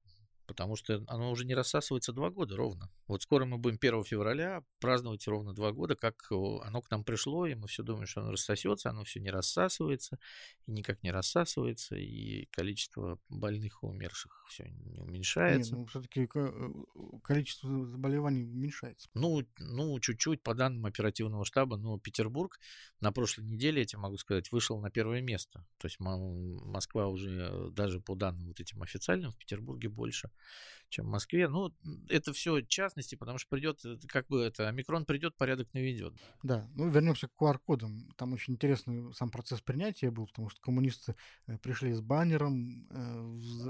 [0.47, 2.91] потому что оно уже не рассасывается два года ровно.
[3.07, 7.47] Вот скоро мы будем 1 февраля праздновать ровно два года, как оно к нам пришло,
[7.47, 10.19] и мы все думаем, что оно рассосется, оно все не рассасывается,
[10.67, 15.73] и никак не рассасывается, и количество больных и умерших все не уменьшается.
[15.73, 16.71] Нет, ну все-таки э,
[17.23, 19.09] количество заболеваний уменьшается.
[19.15, 22.59] Ну, ну, чуть-чуть по данным оперативного штаба, но Петербург
[23.01, 25.67] на прошлой неделе, я тебе могу сказать, вышел на первое место.
[25.79, 30.31] То есть Москва уже даже по данным вот этим официальным в Петербурге больше
[30.89, 31.49] чем в Москве.
[31.49, 31.73] Ну,
[32.09, 36.15] это все частности, потому что придет, э, как бы это, омикрон придет, порядок наведет.
[36.43, 38.13] Да, ну вернемся к QR-кодам.
[38.17, 43.21] Там очень интересный сам процесс принятия был, потому что коммунисты э, пришли с баннером э,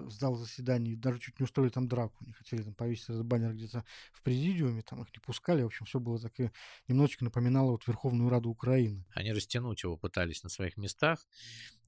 [0.06, 2.24] в зал заседаний, даже чуть не устроили там драку.
[2.24, 5.62] Не хотели там повесить этот баннер где-то в президиуме, там их не пускали.
[5.62, 6.50] В общем, все было так и
[6.88, 9.04] немножечко напоминало вот Верховную Раду Украины.
[9.14, 11.26] Они растянуть его пытались на своих местах.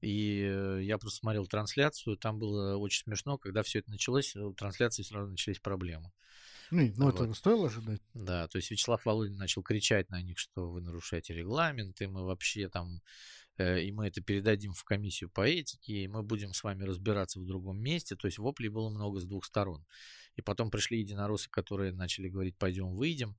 [0.01, 5.03] И я просто смотрел трансляцию, там было очень смешно, когда все это началось, у трансляции
[5.03, 6.11] сразу сразу начались проблемы.
[6.71, 7.19] Ну, ну вот.
[7.19, 8.01] это стоило ожидать.
[8.13, 12.23] Да, то есть Вячеслав Володин начал кричать на них, что вы нарушаете регламент, и мы
[12.23, 13.01] вообще там,
[13.57, 17.39] э, и мы это передадим в комиссию по этике, и мы будем с вами разбираться
[17.39, 18.15] в другом месте.
[18.15, 19.83] То есть воплей было много с двух сторон.
[20.35, 23.35] И потом пришли единороссы, которые начали говорить, пойдем выйдем.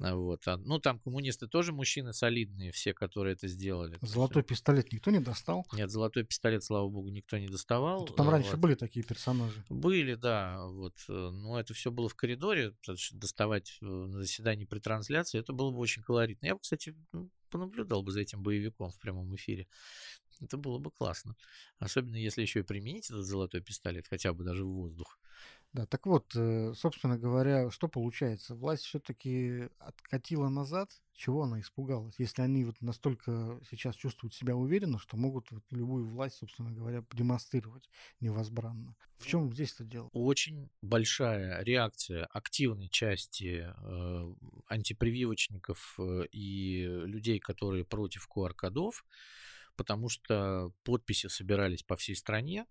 [0.00, 0.48] Вот.
[0.48, 3.98] А, ну, там коммунисты тоже мужчины солидные, все, которые это сделали.
[4.00, 5.66] Золотой пистолет никто не достал?
[5.72, 8.06] Нет, золотой пистолет, слава богу, никто не доставал.
[8.06, 8.32] Там вот.
[8.32, 9.62] раньше были такие персонажи.
[9.68, 10.64] Были, да.
[10.64, 10.94] Вот.
[11.08, 12.72] Э, но это все было в коридоре.
[13.12, 16.46] Доставать э, на заседании при трансляции, это было бы очень колоритно.
[16.46, 16.94] Я бы, кстати,
[17.50, 19.68] понаблюдал бы за этим боевиком в прямом эфире.
[20.40, 21.36] Это было бы классно.
[21.78, 25.18] Особенно если еще и применить этот золотой пистолет, хотя бы даже в воздух.
[25.72, 28.56] Да, так вот, э, собственно говоря, что получается?
[28.56, 32.16] Власть все-таки откатила назад, чего она испугалась?
[32.18, 37.04] Если они вот настолько сейчас чувствуют себя уверенно, что могут вот любую власть, собственно говоря,
[37.12, 38.96] демонстрировать невозбранно.
[39.16, 40.08] В чем здесь это дело?
[40.12, 44.34] Очень большая реакция активной части э,
[44.66, 49.04] антипрививочников э, и людей, которые против QR-кодов,
[49.76, 52.66] потому что подписи собирались по всей стране,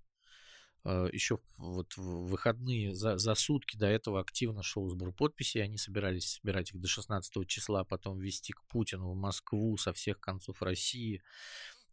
[0.85, 5.63] еще вот в выходные за, за сутки до этого активно шел сбор подписей.
[5.63, 10.19] Они собирались собирать их до 16 числа, потом везти к Путину в Москву со всех
[10.19, 11.21] концов России.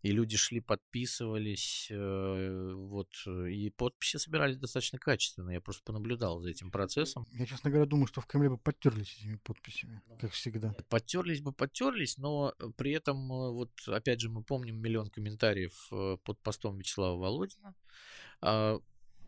[0.02, 5.50] И люди шли, подписывались, э, вот, и подписи собирались достаточно качественно.
[5.50, 7.26] Я просто понаблюдал за этим процессом.
[7.32, 10.76] Я, честно говоря, думаю, что в Кремле бы подтерлись этими подписями, ну, как всегда.
[10.88, 16.40] Подтерлись бы, подтерлись, но при этом, вот, опять же, мы помним миллион комментариев э, под
[16.40, 17.74] постом Вячеслава Володина, а,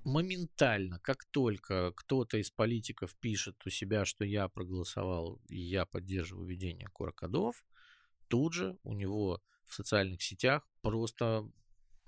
[0.05, 6.47] моментально, как только кто-то из политиков пишет у себя, что я проголосовал и я поддерживаю
[6.47, 7.65] введение курокодов,
[8.29, 11.51] тут же у него в социальных сетях просто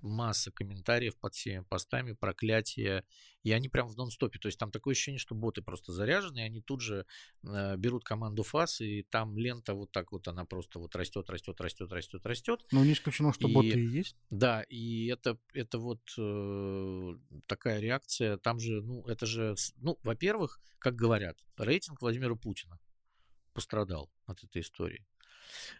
[0.03, 3.05] масса комментариев под всеми постами, проклятия,
[3.43, 4.39] и они прям в нон-стопе.
[4.39, 7.07] То есть там такое ощущение, что боты просто заряжены, и они тут же
[7.43, 11.61] э, берут команду ФАС, и там лента вот так вот, она просто вот растет, растет,
[11.61, 12.67] растет, растет, растет.
[12.73, 14.17] Но не исключено, что и, боты и есть.
[14.31, 17.15] Да, и это, это вот э,
[17.47, 22.79] такая реакция, там же, ну, это же, ну, во-первых, как говорят, рейтинг Владимира Путина
[23.53, 25.05] пострадал от этой истории.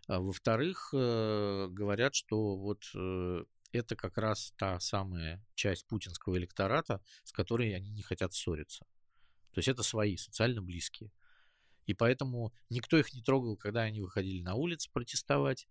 [0.06, 7.02] А во-вторых, э, говорят, что вот э, это как раз та самая часть путинского электората,
[7.24, 8.85] с которой они не хотят ссориться.
[9.52, 11.11] То есть это свои, социально близкие.
[11.87, 15.66] И поэтому никто их не трогал, когда они выходили на улицы протестовать.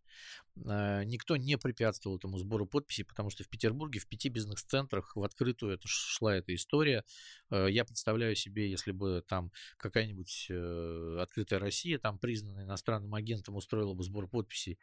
[0.65, 5.23] А, никто не препятствовал этому сбору подписей, потому что в Петербурге в пяти бизнес-центрах в
[5.23, 7.05] открытую это шла эта история.
[7.49, 13.55] А, я представляю себе, если бы там какая-нибудь э, открытая Россия, там признанная иностранным агентом,
[13.55, 14.77] устроила бы сбор подписей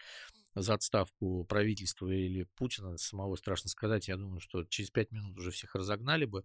[0.56, 5.50] за отставку правительства или Путина, самого страшно сказать, я думаю, что через пять минут уже
[5.50, 6.44] всех разогнали бы,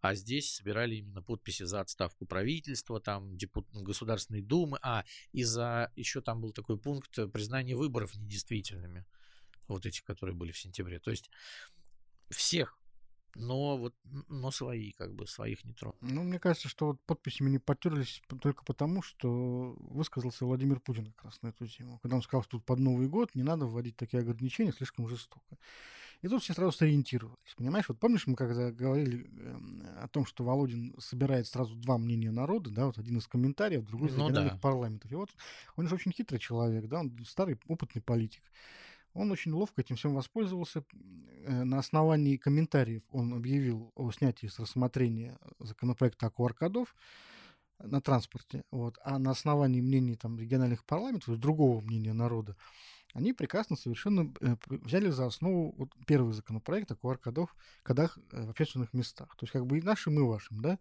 [0.00, 3.66] а здесь собирали именно подписи за отставку правительства, там депут...
[3.72, 9.04] Государственной Думы, а и за еще там был такой пункт признания выборов недействительными,
[9.66, 11.00] вот эти, которые были в сентябре.
[11.00, 11.28] То есть
[12.30, 12.78] всех
[13.34, 13.94] но вот,
[14.28, 15.98] но свои, как бы, своих не тронул.
[16.00, 21.26] Ну, мне кажется, что вот подписями не потерлись только потому, что высказался Владимир Путин как
[21.26, 21.98] раз на эту тему.
[22.02, 25.56] Когда он сказал, что тут под Новый год не надо вводить такие ограничения, слишком жестоко.
[26.20, 27.54] И тут все сразу сориентировались.
[27.56, 32.32] Понимаешь, вот помнишь, мы когда говорили э, о том, что Володин собирает сразу два мнения
[32.32, 34.58] народа, да, вот один из комментариев, другой из ну, региональных да.
[34.58, 35.12] парламентов.
[35.12, 35.30] И вот
[35.76, 38.42] он же очень хитрый человек, да, он старый опытный политик.
[39.14, 40.84] Он очень ловко этим всем воспользовался.
[41.44, 46.94] Э, на основании комментариев он объявил о снятии с рассмотрения законопроекта о QR-кодов
[47.78, 48.64] на транспорте.
[48.70, 48.98] Вот.
[49.02, 52.56] А на основании мнений там, региональных парламентов, другого мнения народа,
[53.14, 58.50] они прекрасно совершенно э, взяли за основу вот первый законопроект о QR-кодах кодах э, в
[58.50, 59.34] общественных местах.
[59.36, 60.78] То есть как бы и нашим, и вашим, да,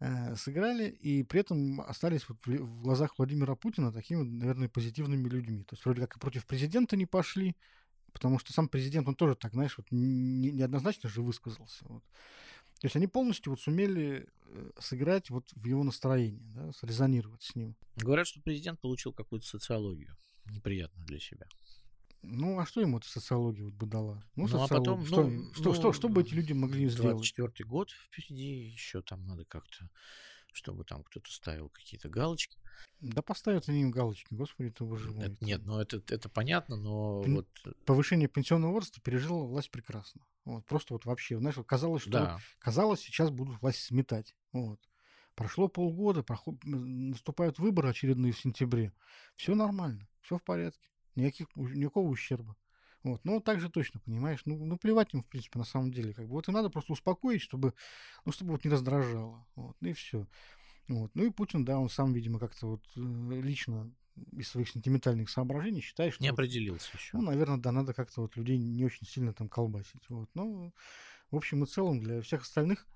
[0.00, 5.64] э, сыграли, и при этом остались вот в глазах Владимира Путина такими, наверное, позитивными людьми.
[5.64, 7.56] То есть вроде как и против президента не пошли,
[8.12, 11.84] потому что сам президент, он тоже так, знаешь, вот неоднозначно же высказался.
[11.88, 12.02] Вот.
[12.80, 14.28] То есть они полностью вот сумели
[14.78, 17.74] сыграть вот в его настроении, да, срезонировать с ним.
[17.96, 20.16] Говорят, что президент получил какую-то социологию
[20.50, 21.46] неприятно для себя.
[22.22, 24.24] Ну, а что ему эта социология вот бы дала?
[24.34, 27.16] Ну, ну а потом, что, ну, что, ну, что, что бы эти люди могли сделать?
[27.16, 29.88] 24 год впереди, еще там надо как-то,
[30.52, 32.58] чтобы там кто-то ставил какие-то галочки.
[33.00, 35.12] Да поставят они им галочки, господи, уже...
[35.18, 37.36] Это, нет, ну это, это понятно, но Пен...
[37.36, 37.48] вот...
[37.84, 40.22] Повышение пенсионного возраста пережила власть прекрасно.
[40.44, 42.10] Вот, просто вот вообще, знаешь, казалось, что...
[42.10, 42.38] Да.
[42.58, 44.34] Казалось, сейчас будут власть сметать.
[44.52, 44.80] Вот.
[45.36, 46.56] Прошло полгода, проход...
[46.64, 48.92] наступают выборы очередные в сентябре.
[49.36, 52.56] Все нормально все в порядке, никаких, никакого ущерба.
[53.02, 53.24] Вот.
[53.24, 56.12] Но также точно, понимаешь, ну, ну плевать им, в принципе, на самом деле.
[56.12, 56.32] Как бы.
[56.32, 57.72] Вот и надо просто успокоить, чтобы,
[58.24, 59.46] ну, чтобы вот не раздражало.
[59.54, 59.76] Вот.
[59.80, 60.26] Ну и все.
[60.88, 61.12] Вот.
[61.14, 63.00] Ну и Путин, да, он сам, видимо, как-то вот э,
[63.40, 63.92] лично
[64.32, 66.22] из своих сентиментальных соображений считает, что...
[66.22, 67.16] Не определился вот, еще.
[67.16, 70.08] Ну, наверное, да, надо как-то вот людей не очень сильно там колбасить.
[70.08, 70.28] Вот.
[70.34, 70.72] Но,
[71.30, 72.88] в общем и целом, для всех остальных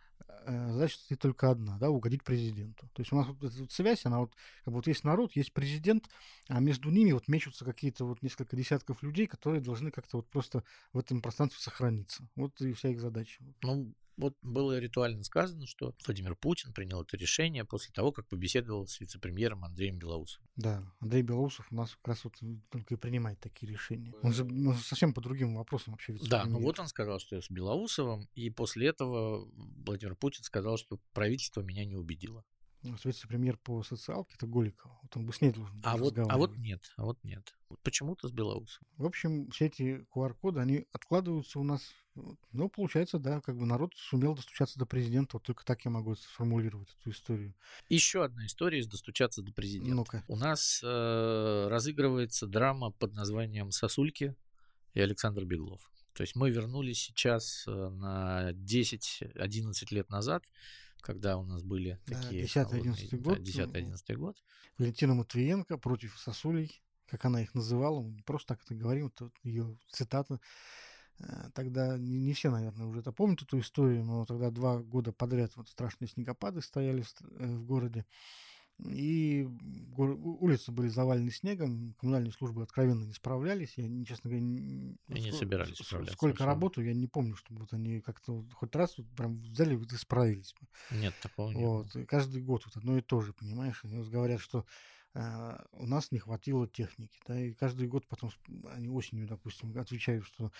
[0.46, 2.88] Э, задача стоит только одна, да, угодить президенту.
[2.92, 5.36] То есть у нас вот эта вот связь, она вот, как бы вот есть народ,
[5.36, 6.08] есть президент,
[6.48, 10.64] а между ними вот мечутся какие-то вот несколько десятков людей, которые должны как-то вот просто
[10.92, 12.28] в этом пространстве сохраниться.
[12.36, 13.42] Вот и вся их задача.
[13.62, 18.86] Ну, вот было ритуально сказано, что Владимир Путин принял это решение после того, как побеседовал
[18.86, 20.48] с вице-премьером Андреем Белоусовым.
[20.56, 22.34] Да, Андрей Белоусов у нас как раз вот
[22.70, 24.12] только и принимает такие решения.
[24.22, 27.42] Он же он совсем по другим вопросам вообще Да, ну вот он сказал, что я
[27.42, 29.48] с Белоусовым, и после этого
[29.86, 32.44] Владимир Путин сказал, что правительство меня не убедило.
[32.82, 34.98] Ну, вице-премьер по социалке, это Голикова.
[35.02, 37.54] Вот он бы с ней должен а вот, а вот нет, а вот нет.
[37.68, 38.86] Вот почему-то с Белоусом.
[38.96, 41.82] В общем, все эти QR-коды, они откладываются у нас.
[42.52, 45.36] Ну, получается, да, как бы народ сумел достучаться до президента.
[45.36, 47.54] Вот только так я могу сформулировать эту историю.
[47.88, 49.94] Еще одна история из достучаться до президента.
[49.94, 50.24] Ну-ка.
[50.28, 54.34] У нас э, разыгрывается драма под названием «Сосульки»
[54.94, 55.90] и Александр Беглов.
[56.14, 60.44] То есть мы вернулись сейчас э, на 10-11 лет назад
[61.00, 62.44] когда у нас были такие...
[62.44, 63.38] 10-11 год.
[63.42, 64.36] Да, 10-11 год.
[64.78, 69.76] Валентина Матвиенко против Сосулей, как она их называла, мы просто так это говорим, это ее
[69.88, 70.40] цитата.
[71.20, 75.12] Э, тогда не, не все, наверное, уже это помнят эту историю, но тогда два года
[75.12, 78.06] подряд вот страшные снегопады стояли в, э, в городе.
[78.86, 79.46] И
[79.96, 83.74] улицы были завалены снегом, коммунальные службы откровенно не справлялись.
[83.76, 86.16] Я, честно говоря, не, и не собирались справляться.
[86.16, 89.96] Сколько работаю, я не помню, чтобы вот они как-то хоть раз вот прям взяли и
[89.96, 90.54] справились.
[90.90, 91.94] Нет, такого не вот.
[91.94, 93.84] И каждый год вот одно и то же, понимаешь?
[93.84, 94.64] Они вот говорят, что
[95.12, 97.18] а, у нас не хватило техники.
[97.26, 98.30] Да, и каждый год потом
[98.72, 100.52] они осенью, допустим, отвечают, что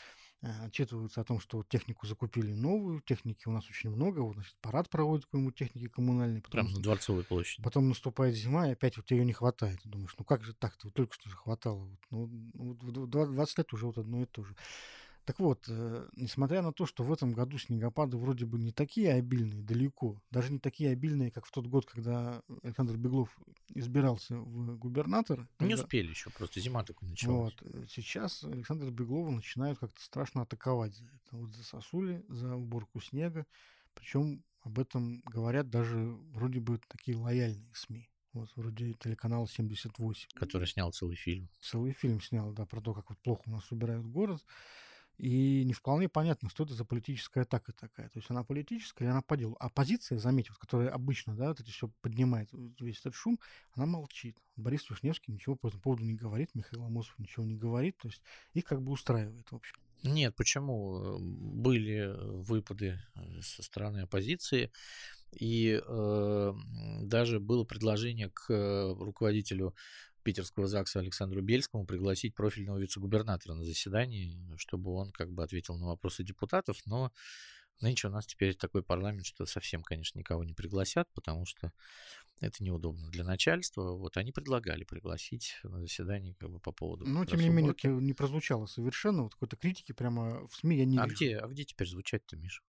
[0.42, 4.88] отчитываются о том, что технику закупили новую, техники у нас очень много, вот, значит, парад
[4.88, 6.40] проводит какой-нибудь техники коммунальной.
[6.40, 7.62] Потом, Прямо на Дворцовой площади.
[7.62, 9.80] Потом наступает зима, и опять вот ее не хватает.
[9.84, 11.98] Думаешь, ну как же так-то, вот только что же хватало.
[12.10, 14.56] Вот, ну, вот, 20 лет уже вот одно и то же.
[15.24, 19.12] Так вот, э, несмотря на то, что в этом году снегопады вроде бы не такие
[19.12, 23.36] обильные, далеко, даже не такие обильные, как в тот год, когда Александр Беглов
[23.74, 25.42] избирался в губернаторы.
[25.60, 25.82] Не когда...
[25.82, 27.54] успели еще, просто зима только началась.
[27.60, 31.36] Вот, э, сейчас Александр Беглова начинают как-то страшно атаковать за это.
[31.36, 33.46] Вот за сосули, за уборку снега.
[33.94, 35.96] Причем об этом говорят даже
[36.32, 38.08] вроде бы такие лояльные СМИ.
[38.32, 40.28] Вот, вроде телеканал 78.
[40.34, 41.48] Который снял целый фильм.
[41.60, 44.44] Целый фильм снял, да, про то, как вот плохо у нас убирают город.
[45.20, 48.08] И не вполне понятно, что это за политическая атака такая.
[48.08, 49.54] То есть она политическая или она по делу.
[49.60, 52.48] Оппозиция, заметьте, которая обычно да, вот это все поднимает,
[52.80, 53.38] весь этот шум,
[53.72, 54.38] она молчит.
[54.56, 57.98] Борис Вишневский ничего по этому поводу не говорит, Михаил Амосов ничего не говорит.
[57.98, 58.22] То есть
[58.54, 59.76] их как бы устраивает, в общем.
[60.02, 61.18] Нет, почему?
[61.18, 64.72] Были выпады э, со стороны оппозиции,
[65.32, 66.54] и э,
[67.02, 69.74] даже было предложение к э, руководителю
[70.30, 75.86] питерского ЗАГСа Александру Бельскому пригласить профильного вице-губернатора на заседание, чтобы он как бы ответил на
[75.86, 77.10] вопросы депутатов, но
[77.80, 81.72] Нынче у нас теперь такой парламент, что совсем, конечно, никого не пригласят, потому что
[82.38, 83.96] это неудобно для начальства.
[83.96, 87.06] Вот они предлагали пригласить на заседание как бы по поводу.
[87.06, 89.22] Но, тем не менее, не прозвучало совершенно.
[89.22, 91.16] Вот какой-то критики прямо в СМИ я не а вижу.
[91.16, 92.62] Где, а где теперь звучать-то, Миша?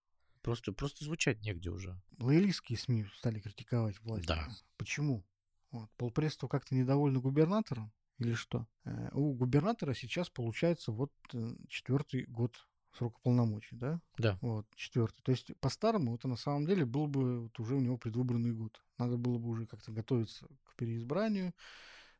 [0.43, 2.01] Просто, просто звучать негде уже.
[2.17, 4.27] Лоялистские СМИ стали критиковать власть.
[4.27, 4.47] Да.
[4.77, 5.25] Почему?
[5.71, 5.89] Вот.
[5.97, 8.67] Полпредство как-то недовольно губернатором или что?
[8.83, 12.55] Э, у губернатора сейчас получается вот э, четвертый год
[12.93, 14.01] срока полномочий, да?
[14.17, 14.37] Да.
[14.41, 15.21] Вот, четвертый.
[15.23, 18.83] То есть по-старому это на самом деле был бы вот уже у него предвыборный год.
[18.97, 21.53] Надо было бы уже как-то готовиться к переизбранию,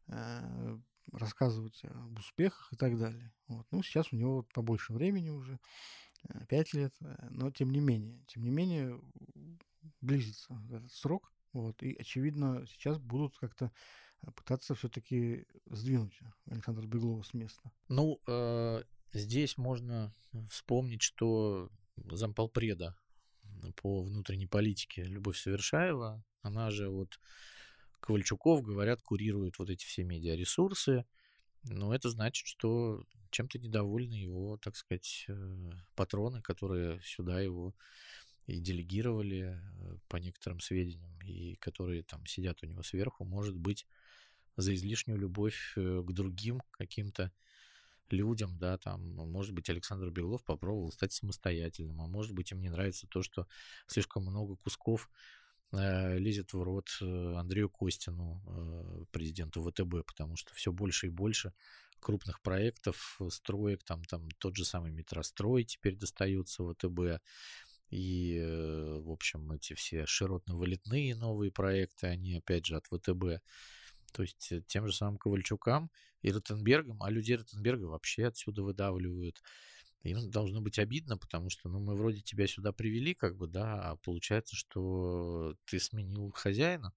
[0.08, 0.78] э,
[1.12, 3.34] рассказывать об успехах и так далее.
[3.48, 3.68] Вот.
[3.72, 5.60] Ну, сейчас у него побольше времени уже,
[6.48, 6.96] пять лет,
[7.32, 9.02] но тем не менее, тем не менее
[10.00, 13.72] близится этот срок, вот, и, очевидно, сейчас будут как-то
[14.36, 17.72] пытаться все-таки сдвинуть Александра Беглова с места.
[17.88, 18.84] Ну, э,
[19.14, 20.14] Здесь можно
[20.50, 22.96] вспомнить, что замполпреда
[23.76, 27.20] по внутренней политике Любовь Совершаева, она же вот
[28.00, 31.06] Ковальчуков, говорят, курирует вот эти все медиаресурсы.
[31.64, 37.76] Но это значит, что чем-то недовольны его, так сказать, э, патроны, которые сюда его
[38.52, 43.88] и делегировали э, по некоторым сведениям, и которые там сидят у него сверху, может быть,
[44.58, 47.32] за излишнюю любовь э, к другим каким-то
[48.10, 52.70] людям, да, там, может быть, Александр Белов попробовал стать самостоятельным, а может быть, им не
[52.70, 53.48] нравится то, что
[53.88, 55.10] слишком много кусков
[55.72, 61.10] э, лезет в рот э, Андрею Костину, э, президенту ВТБ, потому что все больше и
[61.10, 61.54] больше
[62.02, 67.22] крупных проектов, строек, там, там тот же самый метрострой теперь достается ВТБ,
[67.92, 73.44] и, э, в общем, эти все широтно-вылетные новые проекты, они, опять же, от ВТБ.
[74.14, 79.44] То есть э, тем же самым Ковальчукам и Ротенбергам, а людей Ротенберга вообще отсюда выдавливают.
[80.04, 83.92] Им должно быть обидно, потому что, ну, мы вроде тебя сюда привели, как бы, да,
[83.92, 86.94] а получается, что ты сменил хозяина,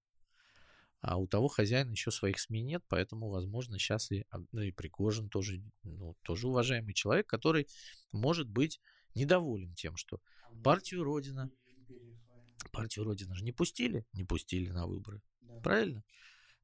[1.01, 5.29] а у того хозяина еще своих СМИ нет, поэтому, возможно, сейчас и, ну, и Пригожин
[5.29, 7.67] тоже, ну, тоже уважаемый человек, который
[8.11, 8.79] может быть
[9.13, 10.19] недоволен тем, что
[10.63, 11.51] партию Родина,
[12.71, 15.59] партию Родина же не пустили, не пустили на выборы, да.
[15.59, 16.03] правильно?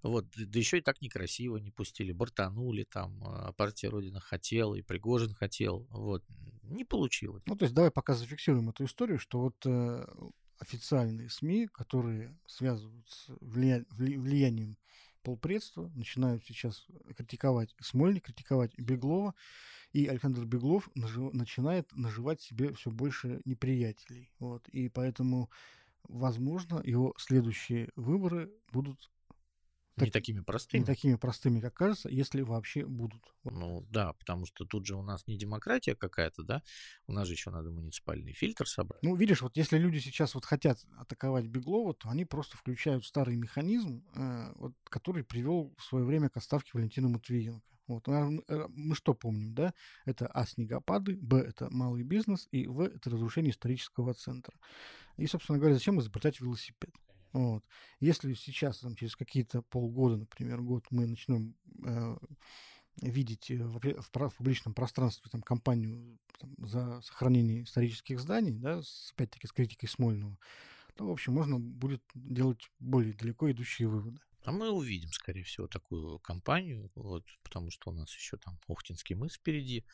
[0.03, 4.81] Вот, да еще и так некрасиво не пустили, бортанули там, а партия Родина хотела, и
[4.81, 6.23] Пригожин хотел, вот,
[6.63, 7.43] не получилось.
[7.45, 10.05] Ну, то есть давай пока зафиксируем эту историю, что вот э,
[10.57, 13.85] официальные СМИ, которые связываются влия...
[13.89, 14.77] влиянием
[15.21, 19.33] полпредства, начинают сейчас критиковать Смольник, критиковать Беглова,
[19.93, 21.33] и Александр Беглов нажив...
[21.33, 24.31] начинает наживать себе все больше неприятелей.
[24.39, 25.49] Вот, и поэтому,
[26.03, 29.11] возможно, его следующие выборы будут
[30.01, 30.81] так, не такими простыми.
[30.81, 33.21] Не такими простыми, как кажется, если вообще будут.
[33.43, 36.63] Ну да, потому что тут же у нас не демократия какая-то, да,
[37.07, 39.01] у нас же еще надо муниципальный фильтр собрать.
[39.03, 43.35] Ну, видишь, вот если люди сейчас вот хотят атаковать Беглова, то они просто включают старый
[43.35, 47.71] механизм, э, вот, который привел в свое время к отставке Валентина Матвиенко.
[47.87, 48.07] Вот.
[48.07, 49.73] Мы э, что помним, да?
[50.05, 54.53] Это А снегопады, Б это малый бизнес, и В это разрушение исторического центра.
[55.17, 56.91] И, собственно говоря, зачем изобретать велосипед?
[57.33, 57.63] Вот.
[57.99, 61.55] Если сейчас, там, через какие-то полгода, например, год, мы начнем
[61.85, 62.17] э,
[63.01, 68.81] видеть э, в, в, в публичном пространстве там, кампанию там, за сохранение исторических зданий, да,
[68.81, 70.37] с, опять-таки с критикой Смольного,
[70.95, 74.19] то, в общем, можно будет делать более далеко идущие выводы.
[74.43, 79.15] А мы увидим, скорее всего, такую кампанию, вот, потому что у нас еще там Охтинский
[79.15, 79.85] мыс впереди,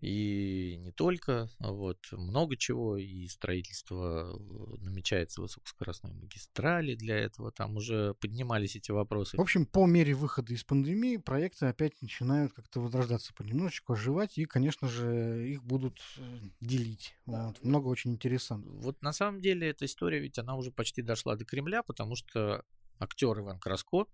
[0.00, 7.76] и не только, вот, много чего, и строительство э, намечается высокоскоростной магистрали для этого, там
[7.76, 9.38] уже поднимались эти вопросы.
[9.38, 14.44] В общем, по мере выхода из пандемии проекты опять начинают как-то возрождаться понемножечку, оживать, и,
[14.44, 17.16] конечно же, их будут э, делить.
[17.24, 17.48] Да.
[17.48, 17.64] Вот.
[17.64, 18.58] Много очень интересно.
[18.58, 22.64] Вот на самом деле эта история ведь она уже почти дошла до Кремля, потому что
[22.98, 24.04] актер Иван Краско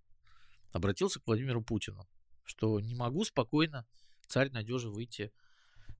[0.71, 2.07] обратился к Владимиру Путину,
[2.45, 3.85] что не могу спокойно
[4.27, 5.31] царь надежи выйти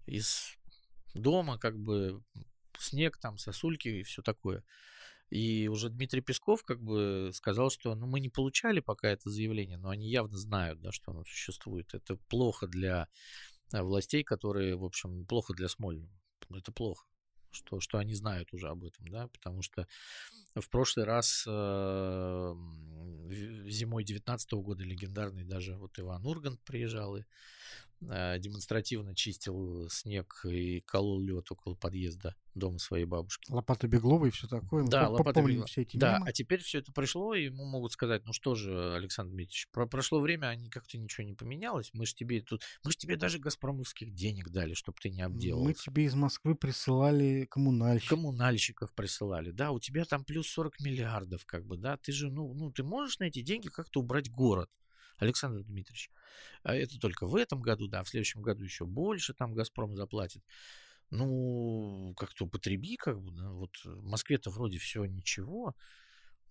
[0.06, 0.58] из
[1.14, 2.24] дома, как бы
[2.78, 4.64] снег, там, сосульки и все такое.
[5.30, 9.78] И уже Дмитрий Песков как бы сказал, что ну, мы не получали пока это заявление,
[9.78, 11.94] но они явно знают, да, что оно существует.
[11.94, 13.08] Это плохо для
[13.74, 16.12] э, властей, которые, в общем, плохо для Смольного.
[16.52, 17.08] Это плохо,
[17.50, 19.88] что, что они знают уже об этом, да, потому что
[20.54, 22.54] в прошлый раз э,
[23.68, 27.24] зимой 19 года легендарный даже вот Иван Ургант приезжал и
[28.40, 33.52] демонстративно чистил снег и колол лед около подъезда дома своей бабушки.
[33.52, 34.86] Лопата Беглова и все такое.
[34.88, 35.66] да, Лопата Беглова.
[35.66, 36.30] все эти Да, мемы.
[36.30, 39.88] а теперь все это пришло, и ему могут сказать, ну что же, Александр Дмитриевич, про
[39.88, 41.90] прошло время, они как-то ничего не поменялось.
[41.94, 45.64] Мы же тебе тут, мы же тебе даже газпромовских денег дали, чтобы ты не обделал.
[45.64, 48.10] Мы тебе из Москвы присылали коммунальщиков.
[48.20, 52.54] Коммунальщиков присылали, да, у тебя там плюс 40 миллиардов, как бы, да, ты же, ну,
[52.54, 54.70] ну ты можешь на эти деньги как-то убрать город.
[55.24, 56.12] Александр Дмитриевич.
[56.64, 60.44] А это только в этом году, да, в следующем году еще больше там «Газпром» заплатит.
[61.10, 65.76] Ну, как-то употреби, как бы, да, вот в Москве-то вроде все ничего.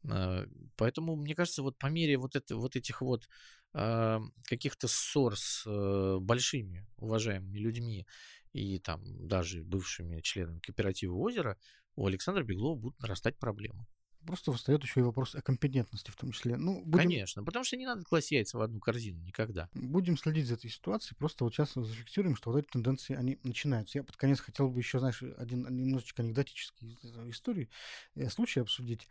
[0.08, 0.44] А,
[0.76, 3.28] поэтому, мне кажется, вот по мере вот, это, вот этих вот
[3.72, 8.06] а, каких-то ссор с э, большими уважаемыми людьми
[8.52, 11.56] и там даже бывшими членами кооператива «Озеро»,
[11.94, 13.86] у Александра Беглова будут нарастать проблемы.
[14.26, 16.56] Просто встает еще и вопрос о компетентности в том числе.
[16.56, 17.04] Ну, будем...
[17.04, 19.68] Конечно, потому что не надо класть яйца в одну корзину никогда.
[19.74, 21.16] Будем следить за этой ситуацией.
[21.16, 23.98] Просто вот сейчас зафиксируем, что вот эти тенденции, они начинаются.
[23.98, 26.98] Я под конец хотел бы еще, знаешь, один немножечко анекдотический
[27.28, 27.68] истории,
[28.14, 29.08] э, случай обсудить.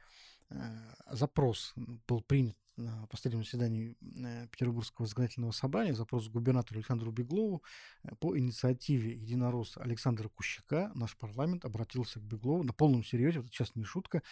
[0.49, 1.73] Э, запрос
[2.07, 7.63] был принят на последнем заседании э, Петербургского законодательного собрания, запрос губернатору Александру Беглову
[8.03, 13.49] э, по инициативе единоросса Александра Кущака наш парламент обратился к Беглову на полном серьезе, вот
[13.49, 14.23] сейчас не шутка,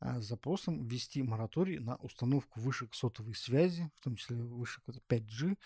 [0.00, 5.56] с запросом ввести мораторий на установку вышек сотовой связи, в том числе вышек 5G,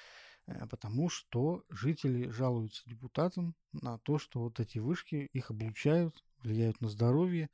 [0.69, 6.91] потому что жители жалуются депутатам на то, что вот эти вышки их облучают, влияют на
[6.91, 7.49] здоровье,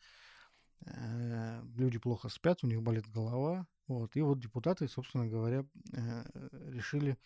[0.87, 3.67] Э, люди плохо спят, у них болит голова.
[3.89, 4.17] Вот.
[4.17, 7.17] И вот депутаты, собственно говоря, э, решили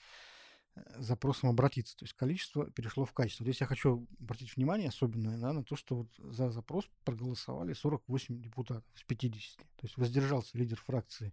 [0.75, 1.97] э, запросом обратиться.
[1.97, 3.45] То есть количество перешло в качество.
[3.45, 8.41] Здесь я хочу обратить внимание особенно да, на то, что вот за запрос проголосовали 48
[8.41, 9.59] депутатов из 50.
[9.59, 11.33] То есть воздержался лидер фракции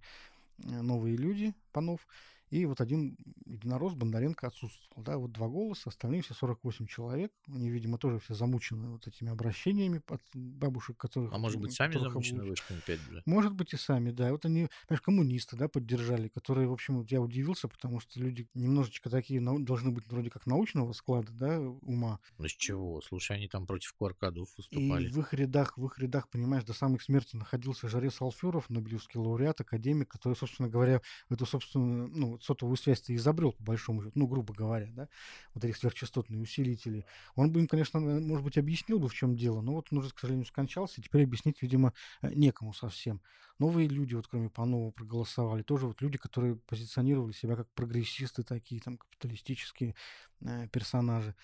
[0.57, 2.07] «Новые люди» Панов
[2.53, 5.03] и вот один единорос Бондаренко отсутствовал.
[5.03, 7.31] Да, вот два голоса, остальные все 48 человек.
[7.47, 11.33] Они, видимо, тоже все замучены вот этими обращениями от бабушек, которых...
[11.33, 13.23] А может быть, сами замучены вышками 5G?
[13.25, 14.31] Может быть, и сами, да.
[14.31, 19.09] Вот они, понимаешь, коммунисты, да, поддержали, которые, в общем, я удивился, потому что люди немножечко
[19.09, 22.19] такие должны быть вроде как научного склада, да, ума.
[22.37, 23.01] Ну с чего?
[23.01, 25.07] Слушай, они там против QR-кодов выступали.
[25.07, 29.19] И в их рядах, в их рядах, понимаешь, до самой смерти находился Жарес Алферов, Нобелевский
[29.19, 31.01] лауреат, академик, который, собственно говоря,
[31.31, 35.07] эту, собственно, ну, сотовую связь изобрел, по большому счету, ну, грубо говоря, да,
[35.53, 37.05] вот эти сверхчастотные усилители.
[37.35, 40.09] Он бы им, конечно, может быть, объяснил бы, в чем дело, но вот он уже,
[40.11, 43.21] к сожалению, скончался, и теперь объяснить, видимо, э, некому совсем.
[43.59, 48.81] Новые люди, вот кроме Панова, проголосовали, тоже вот люди, которые позиционировали себя как прогрессисты такие,
[48.81, 49.95] там, капиталистические
[50.41, 51.35] э, персонажи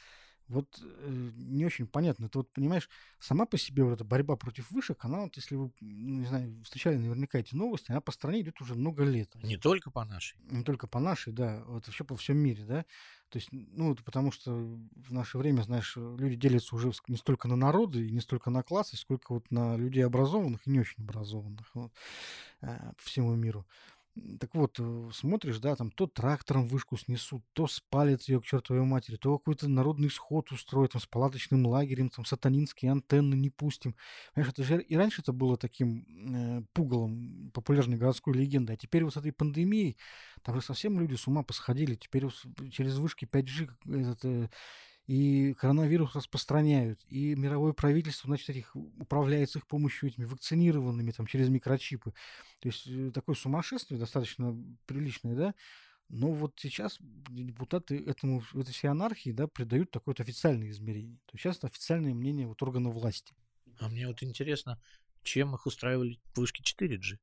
[0.50, 2.26] вот э, не очень понятно.
[2.26, 2.90] Это вот, понимаешь,
[3.20, 6.62] сама по себе вот эта борьба против вышек, она вот, если вы, ну, не знаю,
[6.64, 9.34] встречали наверняка эти новости, она по стране идет уже много лет.
[9.36, 10.40] Не только по нашей.
[10.50, 12.86] Не только по нашей, да, вот вообще по всем мире, да.
[13.30, 17.48] То есть, ну, это потому что в наше время, знаешь, люди делятся уже не столько
[17.48, 21.04] на народы и не столько на классы, сколько вот на людей образованных и не очень
[21.04, 21.94] образованных вот,
[22.62, 23.68] э, по всему миру.
[24.40, 28.84] Так вот, э, смотришь, да, там то трактором вышку снесут, то спалят ее к чертовой
[28.84, 33.96] матери, то какой-то народный сход устроят там, с палаточным лагерем, там сатанинские антенны не пустим.
[34.34, 39.04] Понимаешь, это же и раньше это было таким э, пугалом популярной городской легенды, а теперь
[39.04, 39.98] вот с этой пандемией,
[40.44, 42.26] там же совсем люди с ума посходили, теперь
[42.72, 44.50] через вышки 5G этот, э,
[45.10, 51.26] и коронавирус распространяют, и мировое правительство, значит, их управляет с их помощью этими вакцинированными там
[51.26, 52.14] через микрочипы.
[52.60, 54.56] То есть э, такое сумасшествие достаточно
[54.86, 55.56] приличное, да,
[56.10, 61.18] но вот сейчас депутаты этому, этой всей анархии, да, придают такое вот официальное измерение.
[61.26, 63.34] То есть сейчас это официальное мнение вот органов власти.
[63.80, 64.80] А мне вот интересно,
[65.24, 67.18] чем их устраивали вышки 4G?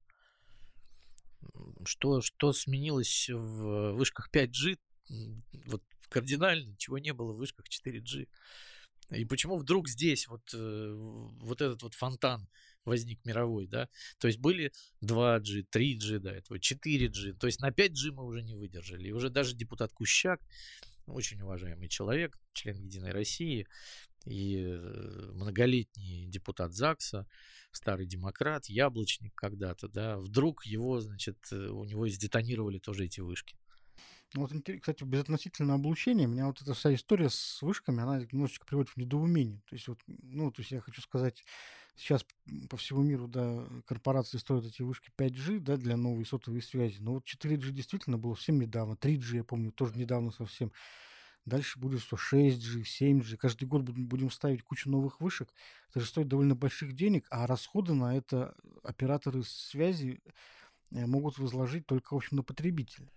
[1.84, 4.76] Что, что сменилось в вышках 5G?
[5.66, 8.28] Вот кардинально, чего не было в вышках 4G.
[9.10, 12.48] И почему вдруг здесь вот, э, вот этот вот фонтан
[12.84, 13.88] возник мировой, да?
[14.18, 17.34] То есть были 2G, 3G до этого, 4G.
[17.34, 19.08] То есть на 5G мы уже не выдержали.
[19.08, 20.40] И уже даже депутат Кущак,
[21.06, 23.66] очень уважаемый человек, член Единой России
[24.24, 27.28] и э, многолетний депутат ЗАГСа,
[27.70, 33.56] старый демократ, яблочник когда-то, да, вдруг его, значит, э, у него сдетонировали тоже эти вышки.
[34.34, 38.90] Ну, вот, кстати, безотносительно облучения, меня вот эта вся история с вышками, она немножечко приводит
[38.90, 39.62] в недоумение.
[39.68, 41.44] То есть, вот, ну, то есть я хочу сказать,
[41.94, 42.26] сейчас
[42.68, 46.98] по всему миру, да, корпорации строят эти вышки 5G, да, для новой сотовой связи.
[47.00, 48.96] Но вот 4G действительно было совсем недавно.
[48.96, 50.72] 3G, я помню, тоже недавно совсем.
[51.44, 53.36] Дальше будет что 6G, 7G.
[53.36, 55.48] Каждый год будем ставить кучу новых вышек.
[55.90, 60.20] Это же стоит довольно больших денег, а расходы на это операторы связи
[60.90, 63.10] могут возложить только, в общем, на потребителя.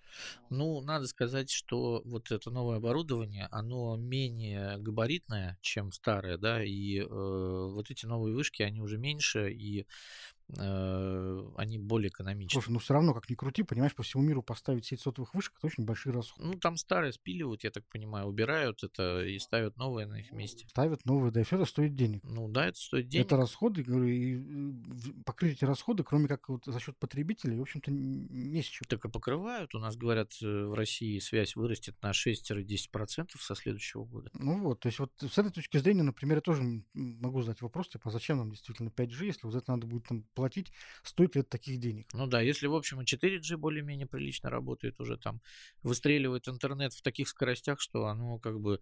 [0.50, 7.00] Ну, надо сказать, что вот это новое оборудование, оно менее габаритное, чем старое, да, и
[7.00, 12.54] э, вот эти новые вышки, они уже меньше, и Э, они более экономичны.
[12.54, 15.54] Слушай, ну все равно, как ни крути, понимаешь, по всему миру поставить сеть сотовых вышек,
[15.58, 16.48] это очень большие расходы.
[16.48, 20.68] Ну, там старые спиливают, я так понимаю, убирают это и ставят новые на их месте.
[20.70, 22.24] Ставят новые, да, и все это стоит денег.
[22.24, 23.26] Ну да, это стоит денег.
[23.26, 27.92] Это расходы, говорю, и покрыть эти расходы, кроме как вот за счет потребителей, в общем-то,
[27.92, 28.86] не с чем.
[28.88, 29.76] Так и покрывают.
[29.76, 34.30] У нас, говорят, э, в России связь вырастет на 6-10% со следующего года.
[34.34, 37.90] Ну вот, то есть вот с этой точки зрения, например, я тоже могу задать вопрос,
[37.90, 40.72] типа, а зачем нам действительно 5G, если вот это надо будет там платить,
[41.04, 42.08] стоит ли это таких денег.
[42.14, 45.42] Ну да, если, в общем, и 4G более-менее прилично работает уже там,
[45.84, 48.80] выстреливает интернет в таких скоростях, что оно как бы,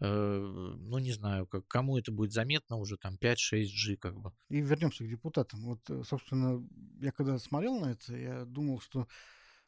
[0.00, 4.32] э, ну не знаю, как, кому это будет заметно уже там 5-6G как бы.
[4.48, 5.60] И вернемся к депутатам.
[5.60, 6.66] Вот, э, собственно,
[7.00, 9.06] я когда смотрел на это, я думал, что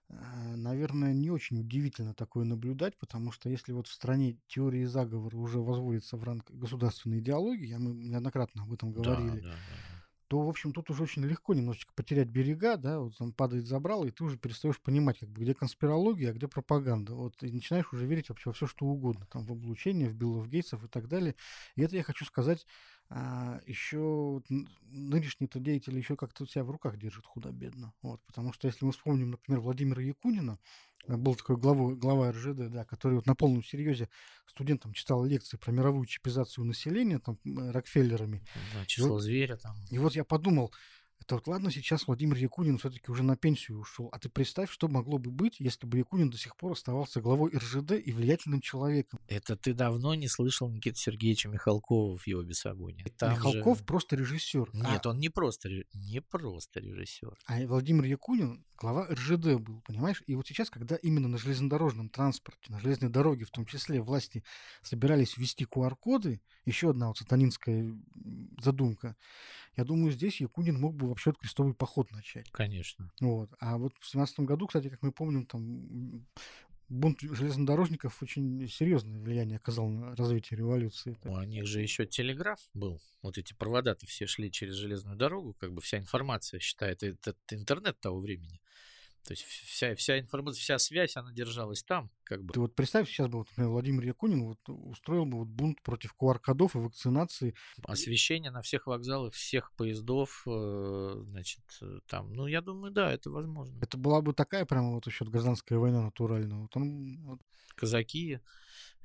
[0.09, 5.37] э, наверное, не очень удивительно такое наблюдать, потому что если вот в стране теории заговора
[5.37, 9.96] уже возводится в ранг государственной идеологии, а мы неоднократно об этом говорили, да, да, да
[10.29, 14.05] то, в общем, тут уже очень легко немножечко потерять берега, да, вот он падает забрал,
[14.05, 17.15] и ты уже перестаешь понимать, как бы, где конспирология, а где пропаганда.
[17.15, 20.49] Вот, и начинаешь уже верить вообще во все, что угодно, там, в облучение, в Биллов
[20.49, 21.37] Гейтсов и так далее.
[21.77, 22.67] И это я хочу сказать,
[23.09, 24.43] а, еще
[24.91, 27.93] нынешние-то деятели еще как-то себя в руках держат худо-бедно.
[28.03, 30.59] Вот, потому что если мы вспомним, например, Владимира Якунина,
[31.09, 34.09] Э, был такой глава, глава РЖД, да, который вот на полном серьезе
[34.47, 38.43] студентам читал лекции про мировую чипизацию населения, там, Рокфеллерами.
[38.75, 39.77] Да, число вот, зверя там.
[39.91, 40.73] И вот я подумал,
[41.21, 44.09] это вот ладно, сейчас Владимир Якунин все-таки уже на пенсию ушел.
[44.13, 47.51] А ты представь, что могло бы быть, если бы Якунин до сих пор оставался главой
[47.57, 49.19] РЖД и влиятельным человеком.
[49.27, 53.05] Это ты давно не слышал Никиты Сергеевича Михалкова в его бесогоне.
[53.17, 53.85] Там Михалков же...
[53.85, 54.71] просто режиссер.
[54.73, 55.11] Нет, а...
[55.11, 57.37] он не просто, не просто режиссер.
[57.47, 60.23] А Владимир Якунин глава РЖД был, понимаешь?
[60.27, 64.45] И вот сейчас, когда именно на железнодорожном транспорте, на железной дороге в том числе власти
[64.83, 67.93] собирались ввести QR-коды, еще одна вот сатанинская
[68.61, 69.17] задумка,
[69.77, 72.51] я думаю, здесь Якунин мог бы вообще крестовый поход начать.
[72.51, 73.11] Конечно.
[73.21, 73.51] Вот.
[73.61, 76.27] А вот в семнадцатом году, кстати, как мы помним, там
[76.89, 81.19] бунт железнодорожников очень серьезное влияние оказал на развитие революции.
[81.25, 83.01] У них же еще телеграф был.
[83.23, 87.99] Вот эти провода-то все шли через железную дорогу, как бы вся информация считает, это интернет
[88.01, 88.61] того времени.
[89.27, 92.55] То есть вся, вся информация, вся связь, она держалась там, как бы.
[92.55, 96.15] Ты вот представь, сейчас бы, вот, например, Владимир Якунин вот устроил бы вот бунт против
[96.21, 97.55] QR-кодов и вакцинации.
[97.83, 103.31] Освещение на всех вокзалах, всех поездов, э, значит, э, там, ну, я думаю, да, это
[103.31, 103.77] возможно.
[103.83, 106.59] Это была бы такая прямо вот еще гражданская война натуральная.
[106.59, 107.41] Вот он, вот.
[107.75, 108.41] Казаки,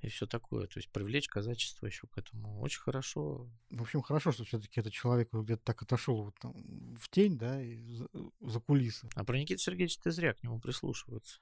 [0.01, 0.67] и все такое.
[0.67, 3.49] То есть привлечь казачество еще к этому очень хорошо.
[3.69, 6.53] В общем, хорошо, что все-таки этот человек где-то так отошел вот там
[6.95, 8.07] в тень, да, и за,
[8.41, 9.09] за кулисы.
[9.15, 11.39] А про Никита Сергеевича ты зря к нему прислушиваются.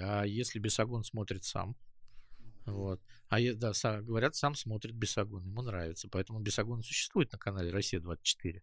[0.00, 1.76] А если Бесогон смотрит сам,
[2.66, 3.00] вот.
[3.28, 6.08] А да, говорят, сам смотрит Бесогон, ему нравится.
[6.08, 8.62] Поэтому Бесогон существует на канале Россия 24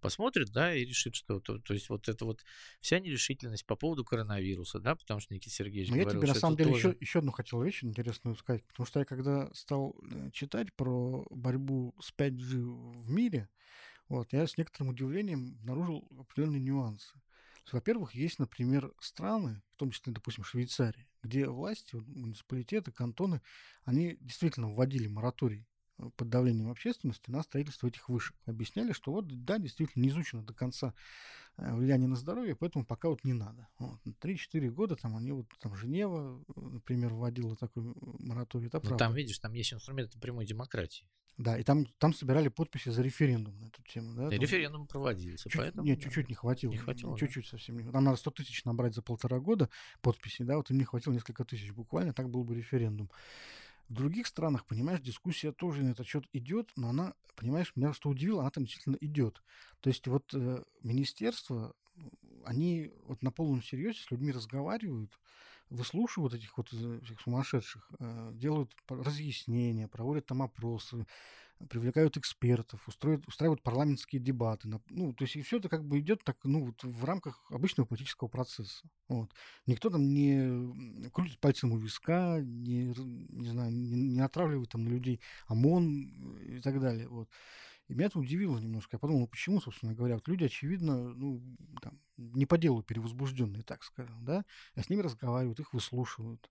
[0.00, 2.44] посмотрит, да, и решит, что то, то есть вот это вот
[2.80, 6.38] вся нерешительность по поводу коронавируса, да, потому что Никита Сергеевич Но говорил, я тебе на
[6.38, 6.88] самом деле тоже...
[6.88, 11.26] еще, еще одну хотел вещь интересную сказать, потому что я когда стал э, читать про
[11.30, 13.48] борьбу с 5G в мире,
[14.08, 17.20] вот, я с некоторым удивлением обнаружил определенные нюансы.
[17.72, 23.40] Во-первых, есть, например, страны, в том числе, допустим, Швейцария, где власти, муниципалитеты, кантоны,
[23.84, 25.68] они действительно вводили мораторий
[26.16, 28.36] под давлением общественности на строительство этих вышек.
[28.46, 30.94] Объясняли, что вот, да, действительно, не изучено до конца
[31.56, 33.68] э, влияние на здоровье, поэтому пока вот не надо.
[33.78, 34.00] Вот.
[34.22, 38.68] 3-4 года там они вот, там Женева, например, вводила такой мораторий.
[38.68, 41.06] Это ну, там, видишь, там есть инструменты прямой демократии.
[41.40, 44.14] Да, и там, там собирали подписи за референдум на эту тему.
[44.14, 44.28] Да?
[44.28, 45.86] И референдум проводился, чуть, поэтому...
[45.86, 46.70] Нет, чуть-чуть не хватило.
[46.70, 47.50] Не хватило, Чуть-чуть да?
[47.50, 49.70] совсем не Нам надо 100 тысяч набрать за полтора года
[50.02, 53.10] подписей, да, вот им не хватило несколько тысяч буквально, так был бы референдум.
[53.90, 58.08] В других странах, понимаешь, дискуссия тоже на этот счет идет, но она, понимаешь, меня что
[58.08, 59.42] удивило, она там действительно идет.
[59.80, 61.74] То есть вот э, министерства,
[62.44, 65.18] они вот на полном серьезе с людьми разговаривают,
[65.70, 71.04] выслушивают этих вот э, всех сумасшедших, э, делают разъяснения, проводят там опросы,
[71.68, 74.68] привлекают экспертов, устроят, устраивают парламентские дебаты.
[74.88, 77.86] Ну, то есть и все это как бы идет так, ну, вот в рамках обычного
[77.86, 78.88] политического процесса.
[79.08, 79.32] Вот.
[79.66, 84.88] Никто там не крутит пальцем у виска, не, не знаю, не, не отравливает там на
[84.88, 87.08] людей ОМОН и так далее.
[87.08, 87.28] Вот.
[87.88, 88.94] И меня это удивило немножко.
[88.94, 91.42] Я подумал, ну, почему, собственно говоря, вот люди, очевидно, ну,
[91.82, 94.44] там, не по делу перевозбужденные, так скажем, да,
[94.76, 96.48] а с ними разговаривают, их выслушивают.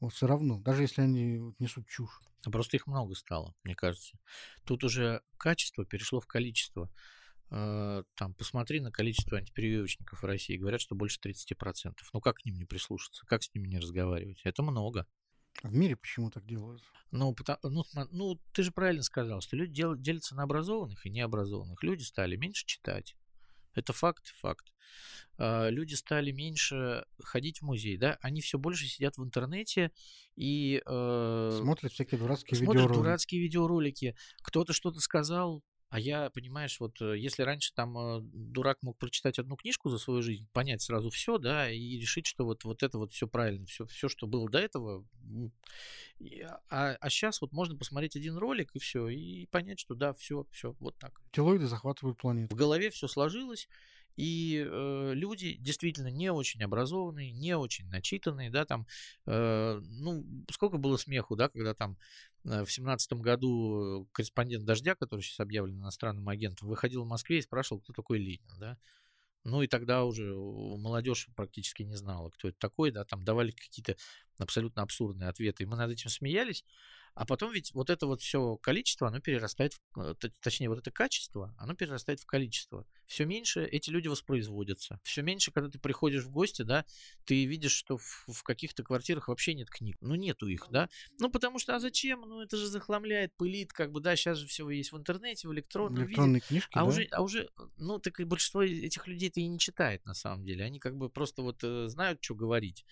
[0.00, 2.20] Вот все равно, даже если они несут чушь.
[2.44, 4.18] Просто их много стало, мне кажется.
[4.64, 6.90] Тут уже качество перешло в количество.
[7.50, 10.56] э, там, посмотри на количество антипрививочников в России.
[10.56, 11.94] Говорят, что больше 30%.
[12.12, 13.24] Ну, как к ним не прислушаться?
[13.26, 14.40] Как с ними не разговаривать?
[14.44, 15.06] Это много.
[15.62, 16.82] А в мире почему так делают?
[17.10, 21.10] Ну, потому, ну, ну, ты же правильно сказал, что люди дел, делятся на образованных и
[21.10, 21.82] необразованных.
[21.82, 23.16] Люди стали меньше читать.
[23.76, 24.72] Это факт, факт.
[25.38, 29.92] А, люди стали меньше ходить в музей, да, они все больше сидят в интернете
[30.34, 32.98] и э, смотрят всякие дурацкие смотрят видеоролики.
[32.98, 34.16] дурацкие видеоролики.
[34.42, 35.62] Кто-то что-то сказал,
[35.96, 39.96] а я, понимаешь, вот э, если раньше там э, дурак мог прочитать одну книжку за
[39.96, 43.64] свою жизнь, понять сразу все, да, и решить, что вот, вот это вот все правильно,
[43.64, 45.06] все, все, что было до этого.
[46.68, 50.46] А, а сейчас вот можно посмотреть один ролик и все, и понять, что да, все,
[50.50, 51.18] все, вот так.
[51.32, 52.54] Телоиды захватывают планету.
[52.54, 53.66] В голове все сложилось,
[54.16, 58.86] и э, люди действительно не очень образованные, не очень начитанные, да, там,
[59.24, 61.96] э, ну, сколько было смеху, да, когда там
[62.46, 67.80] в семнадцатом году корреспондент «Дождя», который сейчас объявлен иностранным агентом, выходил в Москве и спрашивал,
[67.80, 68.78] кто такой Ленин, да.
[69.42, 73.96] Ну и тогда уже молодежь практически не знала, кто это такой, да, там давали какие-то
[74.38, 76.64] абсолютно абсурдные ответы, и мы над этим смеялись,
[77.16, 80.90] а потом ведь вот это вот все количество, оно перерастает, в, э, точнее, вот это
[80.90, 82.86] качество, оно перерастает в количество.
[83.06, 85.00] Все меньше эти люди воспроизводятся.
[85.02, 86.84] Все меньше, когда ты приходишь в гости, да,
[87.24, 89.96] ты видишь, что в, в каких-то квартирах вообще нет книг.
[90.02, 90.90] Ну, нету их, да.
[91.18, 92.20] Ну, потому что, а зачем?
[92.20, 95.54] Ну, это же захламляет, пылит, как бы, да, сейчас же все есть в интернете, в
[95.54, 96.46] электронном Электронные виде.
[96.46, 96.84] книжки, а да?
[96.84, 97.48] уже, а уже,
[97.78, 100.64] ну, так и большинство этих людей-то и не читает, на самом деле.
[100.64, 102.84] Они как бы просто вот э, знают, что говорить.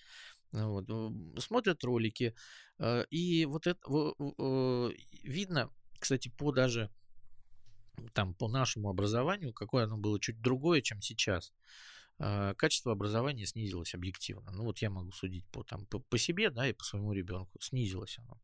[0.63, 2.33] Вот, смотрят ролики,
[2.79, 3.79] э, и вот это
[5.23, 6.89] видно, кстати, по даже
[8.13, 11.53] там по нашему образованию, какое оно было чуть другое, чем сейчас.
[12.19, 14.51] Э, качество образования снизилось объективно.
[14.51, 17.59] Ну вот я могу судить по, там, по, по себе, да, и по своему ребенку.
[17.61, 18.39] Снизилось оно.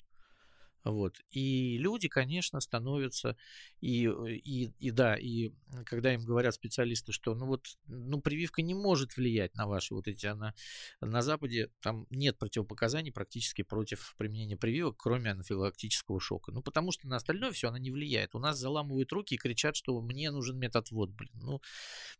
[0.83, 1.19] Вот.
[1.29, 3.37] И люди, конечно, становятся,
[3.81, 5.51] и, и, и да, и
[5.85, 10.07] когда им говорят специалисты, что ну вот, ну прививка не может влиять на ваши вот
[10.07, 10.55] эти, она,
[10.99, 16.51] на Западе там нет противопоказаний практически против применения прививок, кроме анафилактического шока.
[16.51, 18.33] Ну потому что на остальное все она не влияет.
[18.33, 21.31] У нас заламывают руки и кричат, что мне нужен методвод, блин.
[21.33, 21.61] Ну,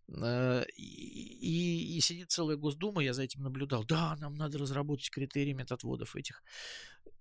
[0.07, 3.84] э, и, и сидит целая Госдума, я за этим наблюдал.
[3.86, 6.43] Да, нам надо разработать критерии методводов этих.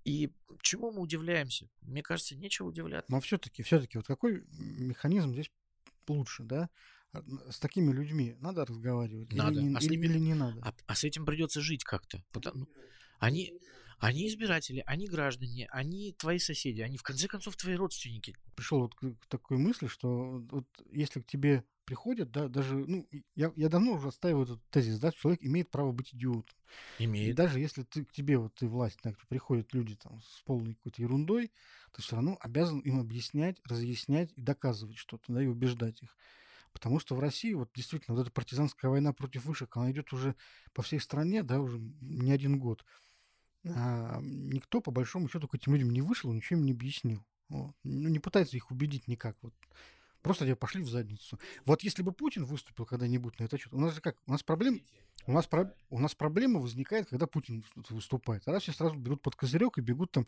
[0.04, 0.32] И
[0.62, 1.68] чему мы удивляемся?
[1.82, 3.10] Мне кажется, нечего удивляться.
[3.10, 5.50] Но все-таки, все-таки, вот какой механизм здесь
[6.08, 6.70] лучше, да?
[7.50, 9.60] С такими людьми надо разговаривать надо.
[9.60, 10.60] Или, не, а или, ними, или не надо?
[10.62, 12.24] А, а с этим придется жить как-то.
[12.30, 12.68] Потому,
[13.18, 13.52] они,
[13.98, 18.36] они избиратели, они граждане, они твои соседи, они в конце концов твои родственники.
[18.54, 23.52] Пришел вот к такой мысли, что вот если к тебе приходят, да, даже, ну, я,
[23.56, 26.56] я давно уже отстаиваю этот тезис, да, человек имеет право быть идиотом.
[27.00, 27.30] Имеет.
[27.30, 30.74] И даже если ты, к тебе, вот ты власть, так, приходят люди там с полной
[30.74, 31.50] какой-то ерундой,
[31.92, 36.16] ты все равно обязан им объяснять, разъяснять и доказывать что-то, да, и убеждать их.
[36.72, 40.36] Потому что в России вот действительно вот эта партизанская война против вышек, она идет уже
[40.72, 42.84] по всей стране, да, уже не один год.
[43.64, 47.26] А никто, по большому счету, к этим людям не вышел, ничего им не объяснил.
[47.48, 47.74] Вот.
[47.82, 49.36] Ну, не пытается их убедить никак.
[49.42, 49.54] Вот.
[50.22, 51.38] Просто тебе пошли в задницу.
[51.64, 54.42] Вот если бы Путин выступил когда-нибудь на это счет, у нас же как, у нас
[54.42, 54.82] проблем,
[55.26, 58.46] у нас, про, у нас проблема возникает, когда Путин выступает.
[58.46, 60.26] А раз все сразу берут под козырек и бегут там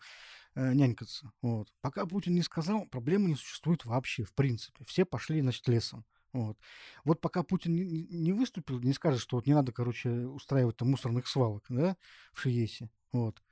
[0.55, 1.30] э, нянькаться.
[1.43, 1.72] Вот.
[1.80, 4.84] Пока Путин не сказал, проблемы не существует вообще, в принципе.
[4.86, 6.05] Все пошли, значит, лесом.
[6.32, 6.57] Вот.
[7.05, 10.90] вот пока Путин не, не выступил, не скажет, что вот не надо, короче, устраивать там
[10.90, 11.99] мусорных свалок, да,
[12.32, 12.88] в Шиесе.
[13.12, 13.43] Вот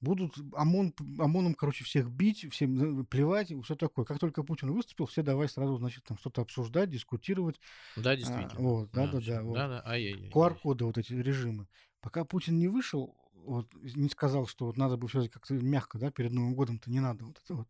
[0.00, 4.04] будут ОМОН, ОМОНом, короче, всех бить, всем плевать, все такое.
[4.04, 7.60] Как только Путин выступил, все давай сразу, значит, там что-то обсуждать, дискутировать.
[7.96, 8.58] Да, а, действительно.
[8.58, 9.42] А, вот, да, да, да.
[9.42, 9.54] Вот.
[9.54, 9.82] да, да.
[9.86, 10.30] Ай-яй-яй.
[10.30, 11.66] QR-коды, вот эти режимы.
[12.00, 16.10] Пока Путин не вышел, вот, не сказал, что вот надо бы все как-то мягко, да,
[16.10, 17.68] перед Новым годом-то не надо вот это вот.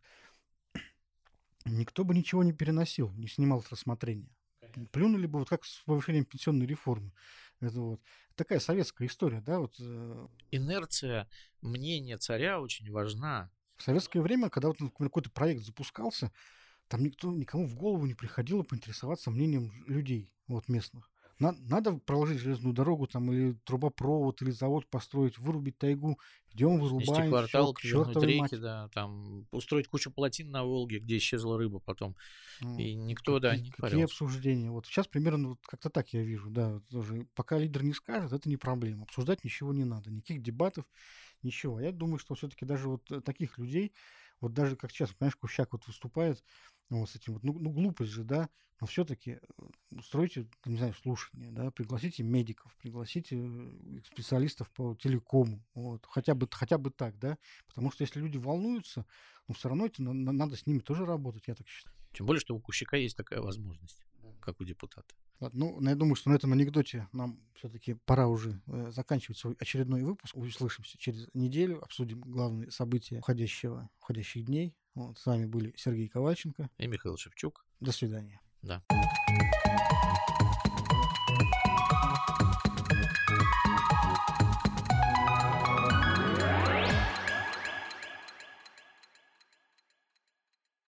[1.64, 4.28] Никто бы ничего не переносил, не снимал с рассмотрения.
[4.92, 7.12] Плюнули бы вот как с повышением пенсионной реформы.
[7.60, 8.00] Это вот
[8.36, 9.74] такая советская история, да, вот.
[9.80, 11.28] Э, Инерция
[11.60, 13.50] мнения царя очень важна.
[13.76, 16.32] В советское время, когда вот какой-то проект запускался,
[16.88, 21.10] там никто, никому в голову не приходило поинтересоваться мнением людей, вот местных.
[21.38, 26.18] Надо проложить железную дорогу там или трубопровод, или завод построить, вырубить тайгу,
[26.52, 27.30] идем вырубаем.
[27.30, 28.60] Квартал, всё, к реки, мать.
[28.60, 32.16] да, там устроить кучу плотин на Волге, где исчезла рыба потом.
[32.60, 34.04] Ну, и никто, какие, да, не Какие парился.
[34.04, 34.70] обсуждения?
[34.70, 37.26] Вот сейчас примерно вот как-то так я вижу, да, тоже.
[37.34, 39.02] Пока лидер не скажет, это не проблема.
[39.04, 40.84] Обсуждать ничего не надо, никаких дебатов,
[41.42, 41.80] ничего.
[41.80, 43.92] Я думаю, что все-таки даже вот э, таких людей,
[44.40, 46.44] вот даже как сейчас, понимаешь, Кущак вот выступает,
[47.00, 48.48] вот с этим вот, ну, ну глупость же, да,
[48.80, 49.38] но все-таки э,
[49.92, 56.48] устройте, не знаю, слушание, да, пригласите медиков, пригласите э, специалистов по телекому, вот, хотя бы,
[56.50, 59.06] хотя бы так, да, потому что если люди волнуются,
[59.48, 61.96] ну, все равно это, надо с ними тоже работать, я так считаю.
[62.12, 64.04] Тем более, что у Кущака есть такая возможность.
[64.40, 65.14] как у депутата.
[65.40, 69.54] Ладно, ну, я думаю, что на этом анекдоте нам все-таки пора уже э, заканчивать свой
[69.58, 70.36] очередной выпуск.
[70.36, 74.74] Услышимся через неделю, обсудим главные события входящего, входящих дней.
[74.94, 77.66] Вот, с вами были Сергей Ковальченко и Михаил Шевчук.
[77.80, 78.40] До свидания.
[78.62, 78.82] Да.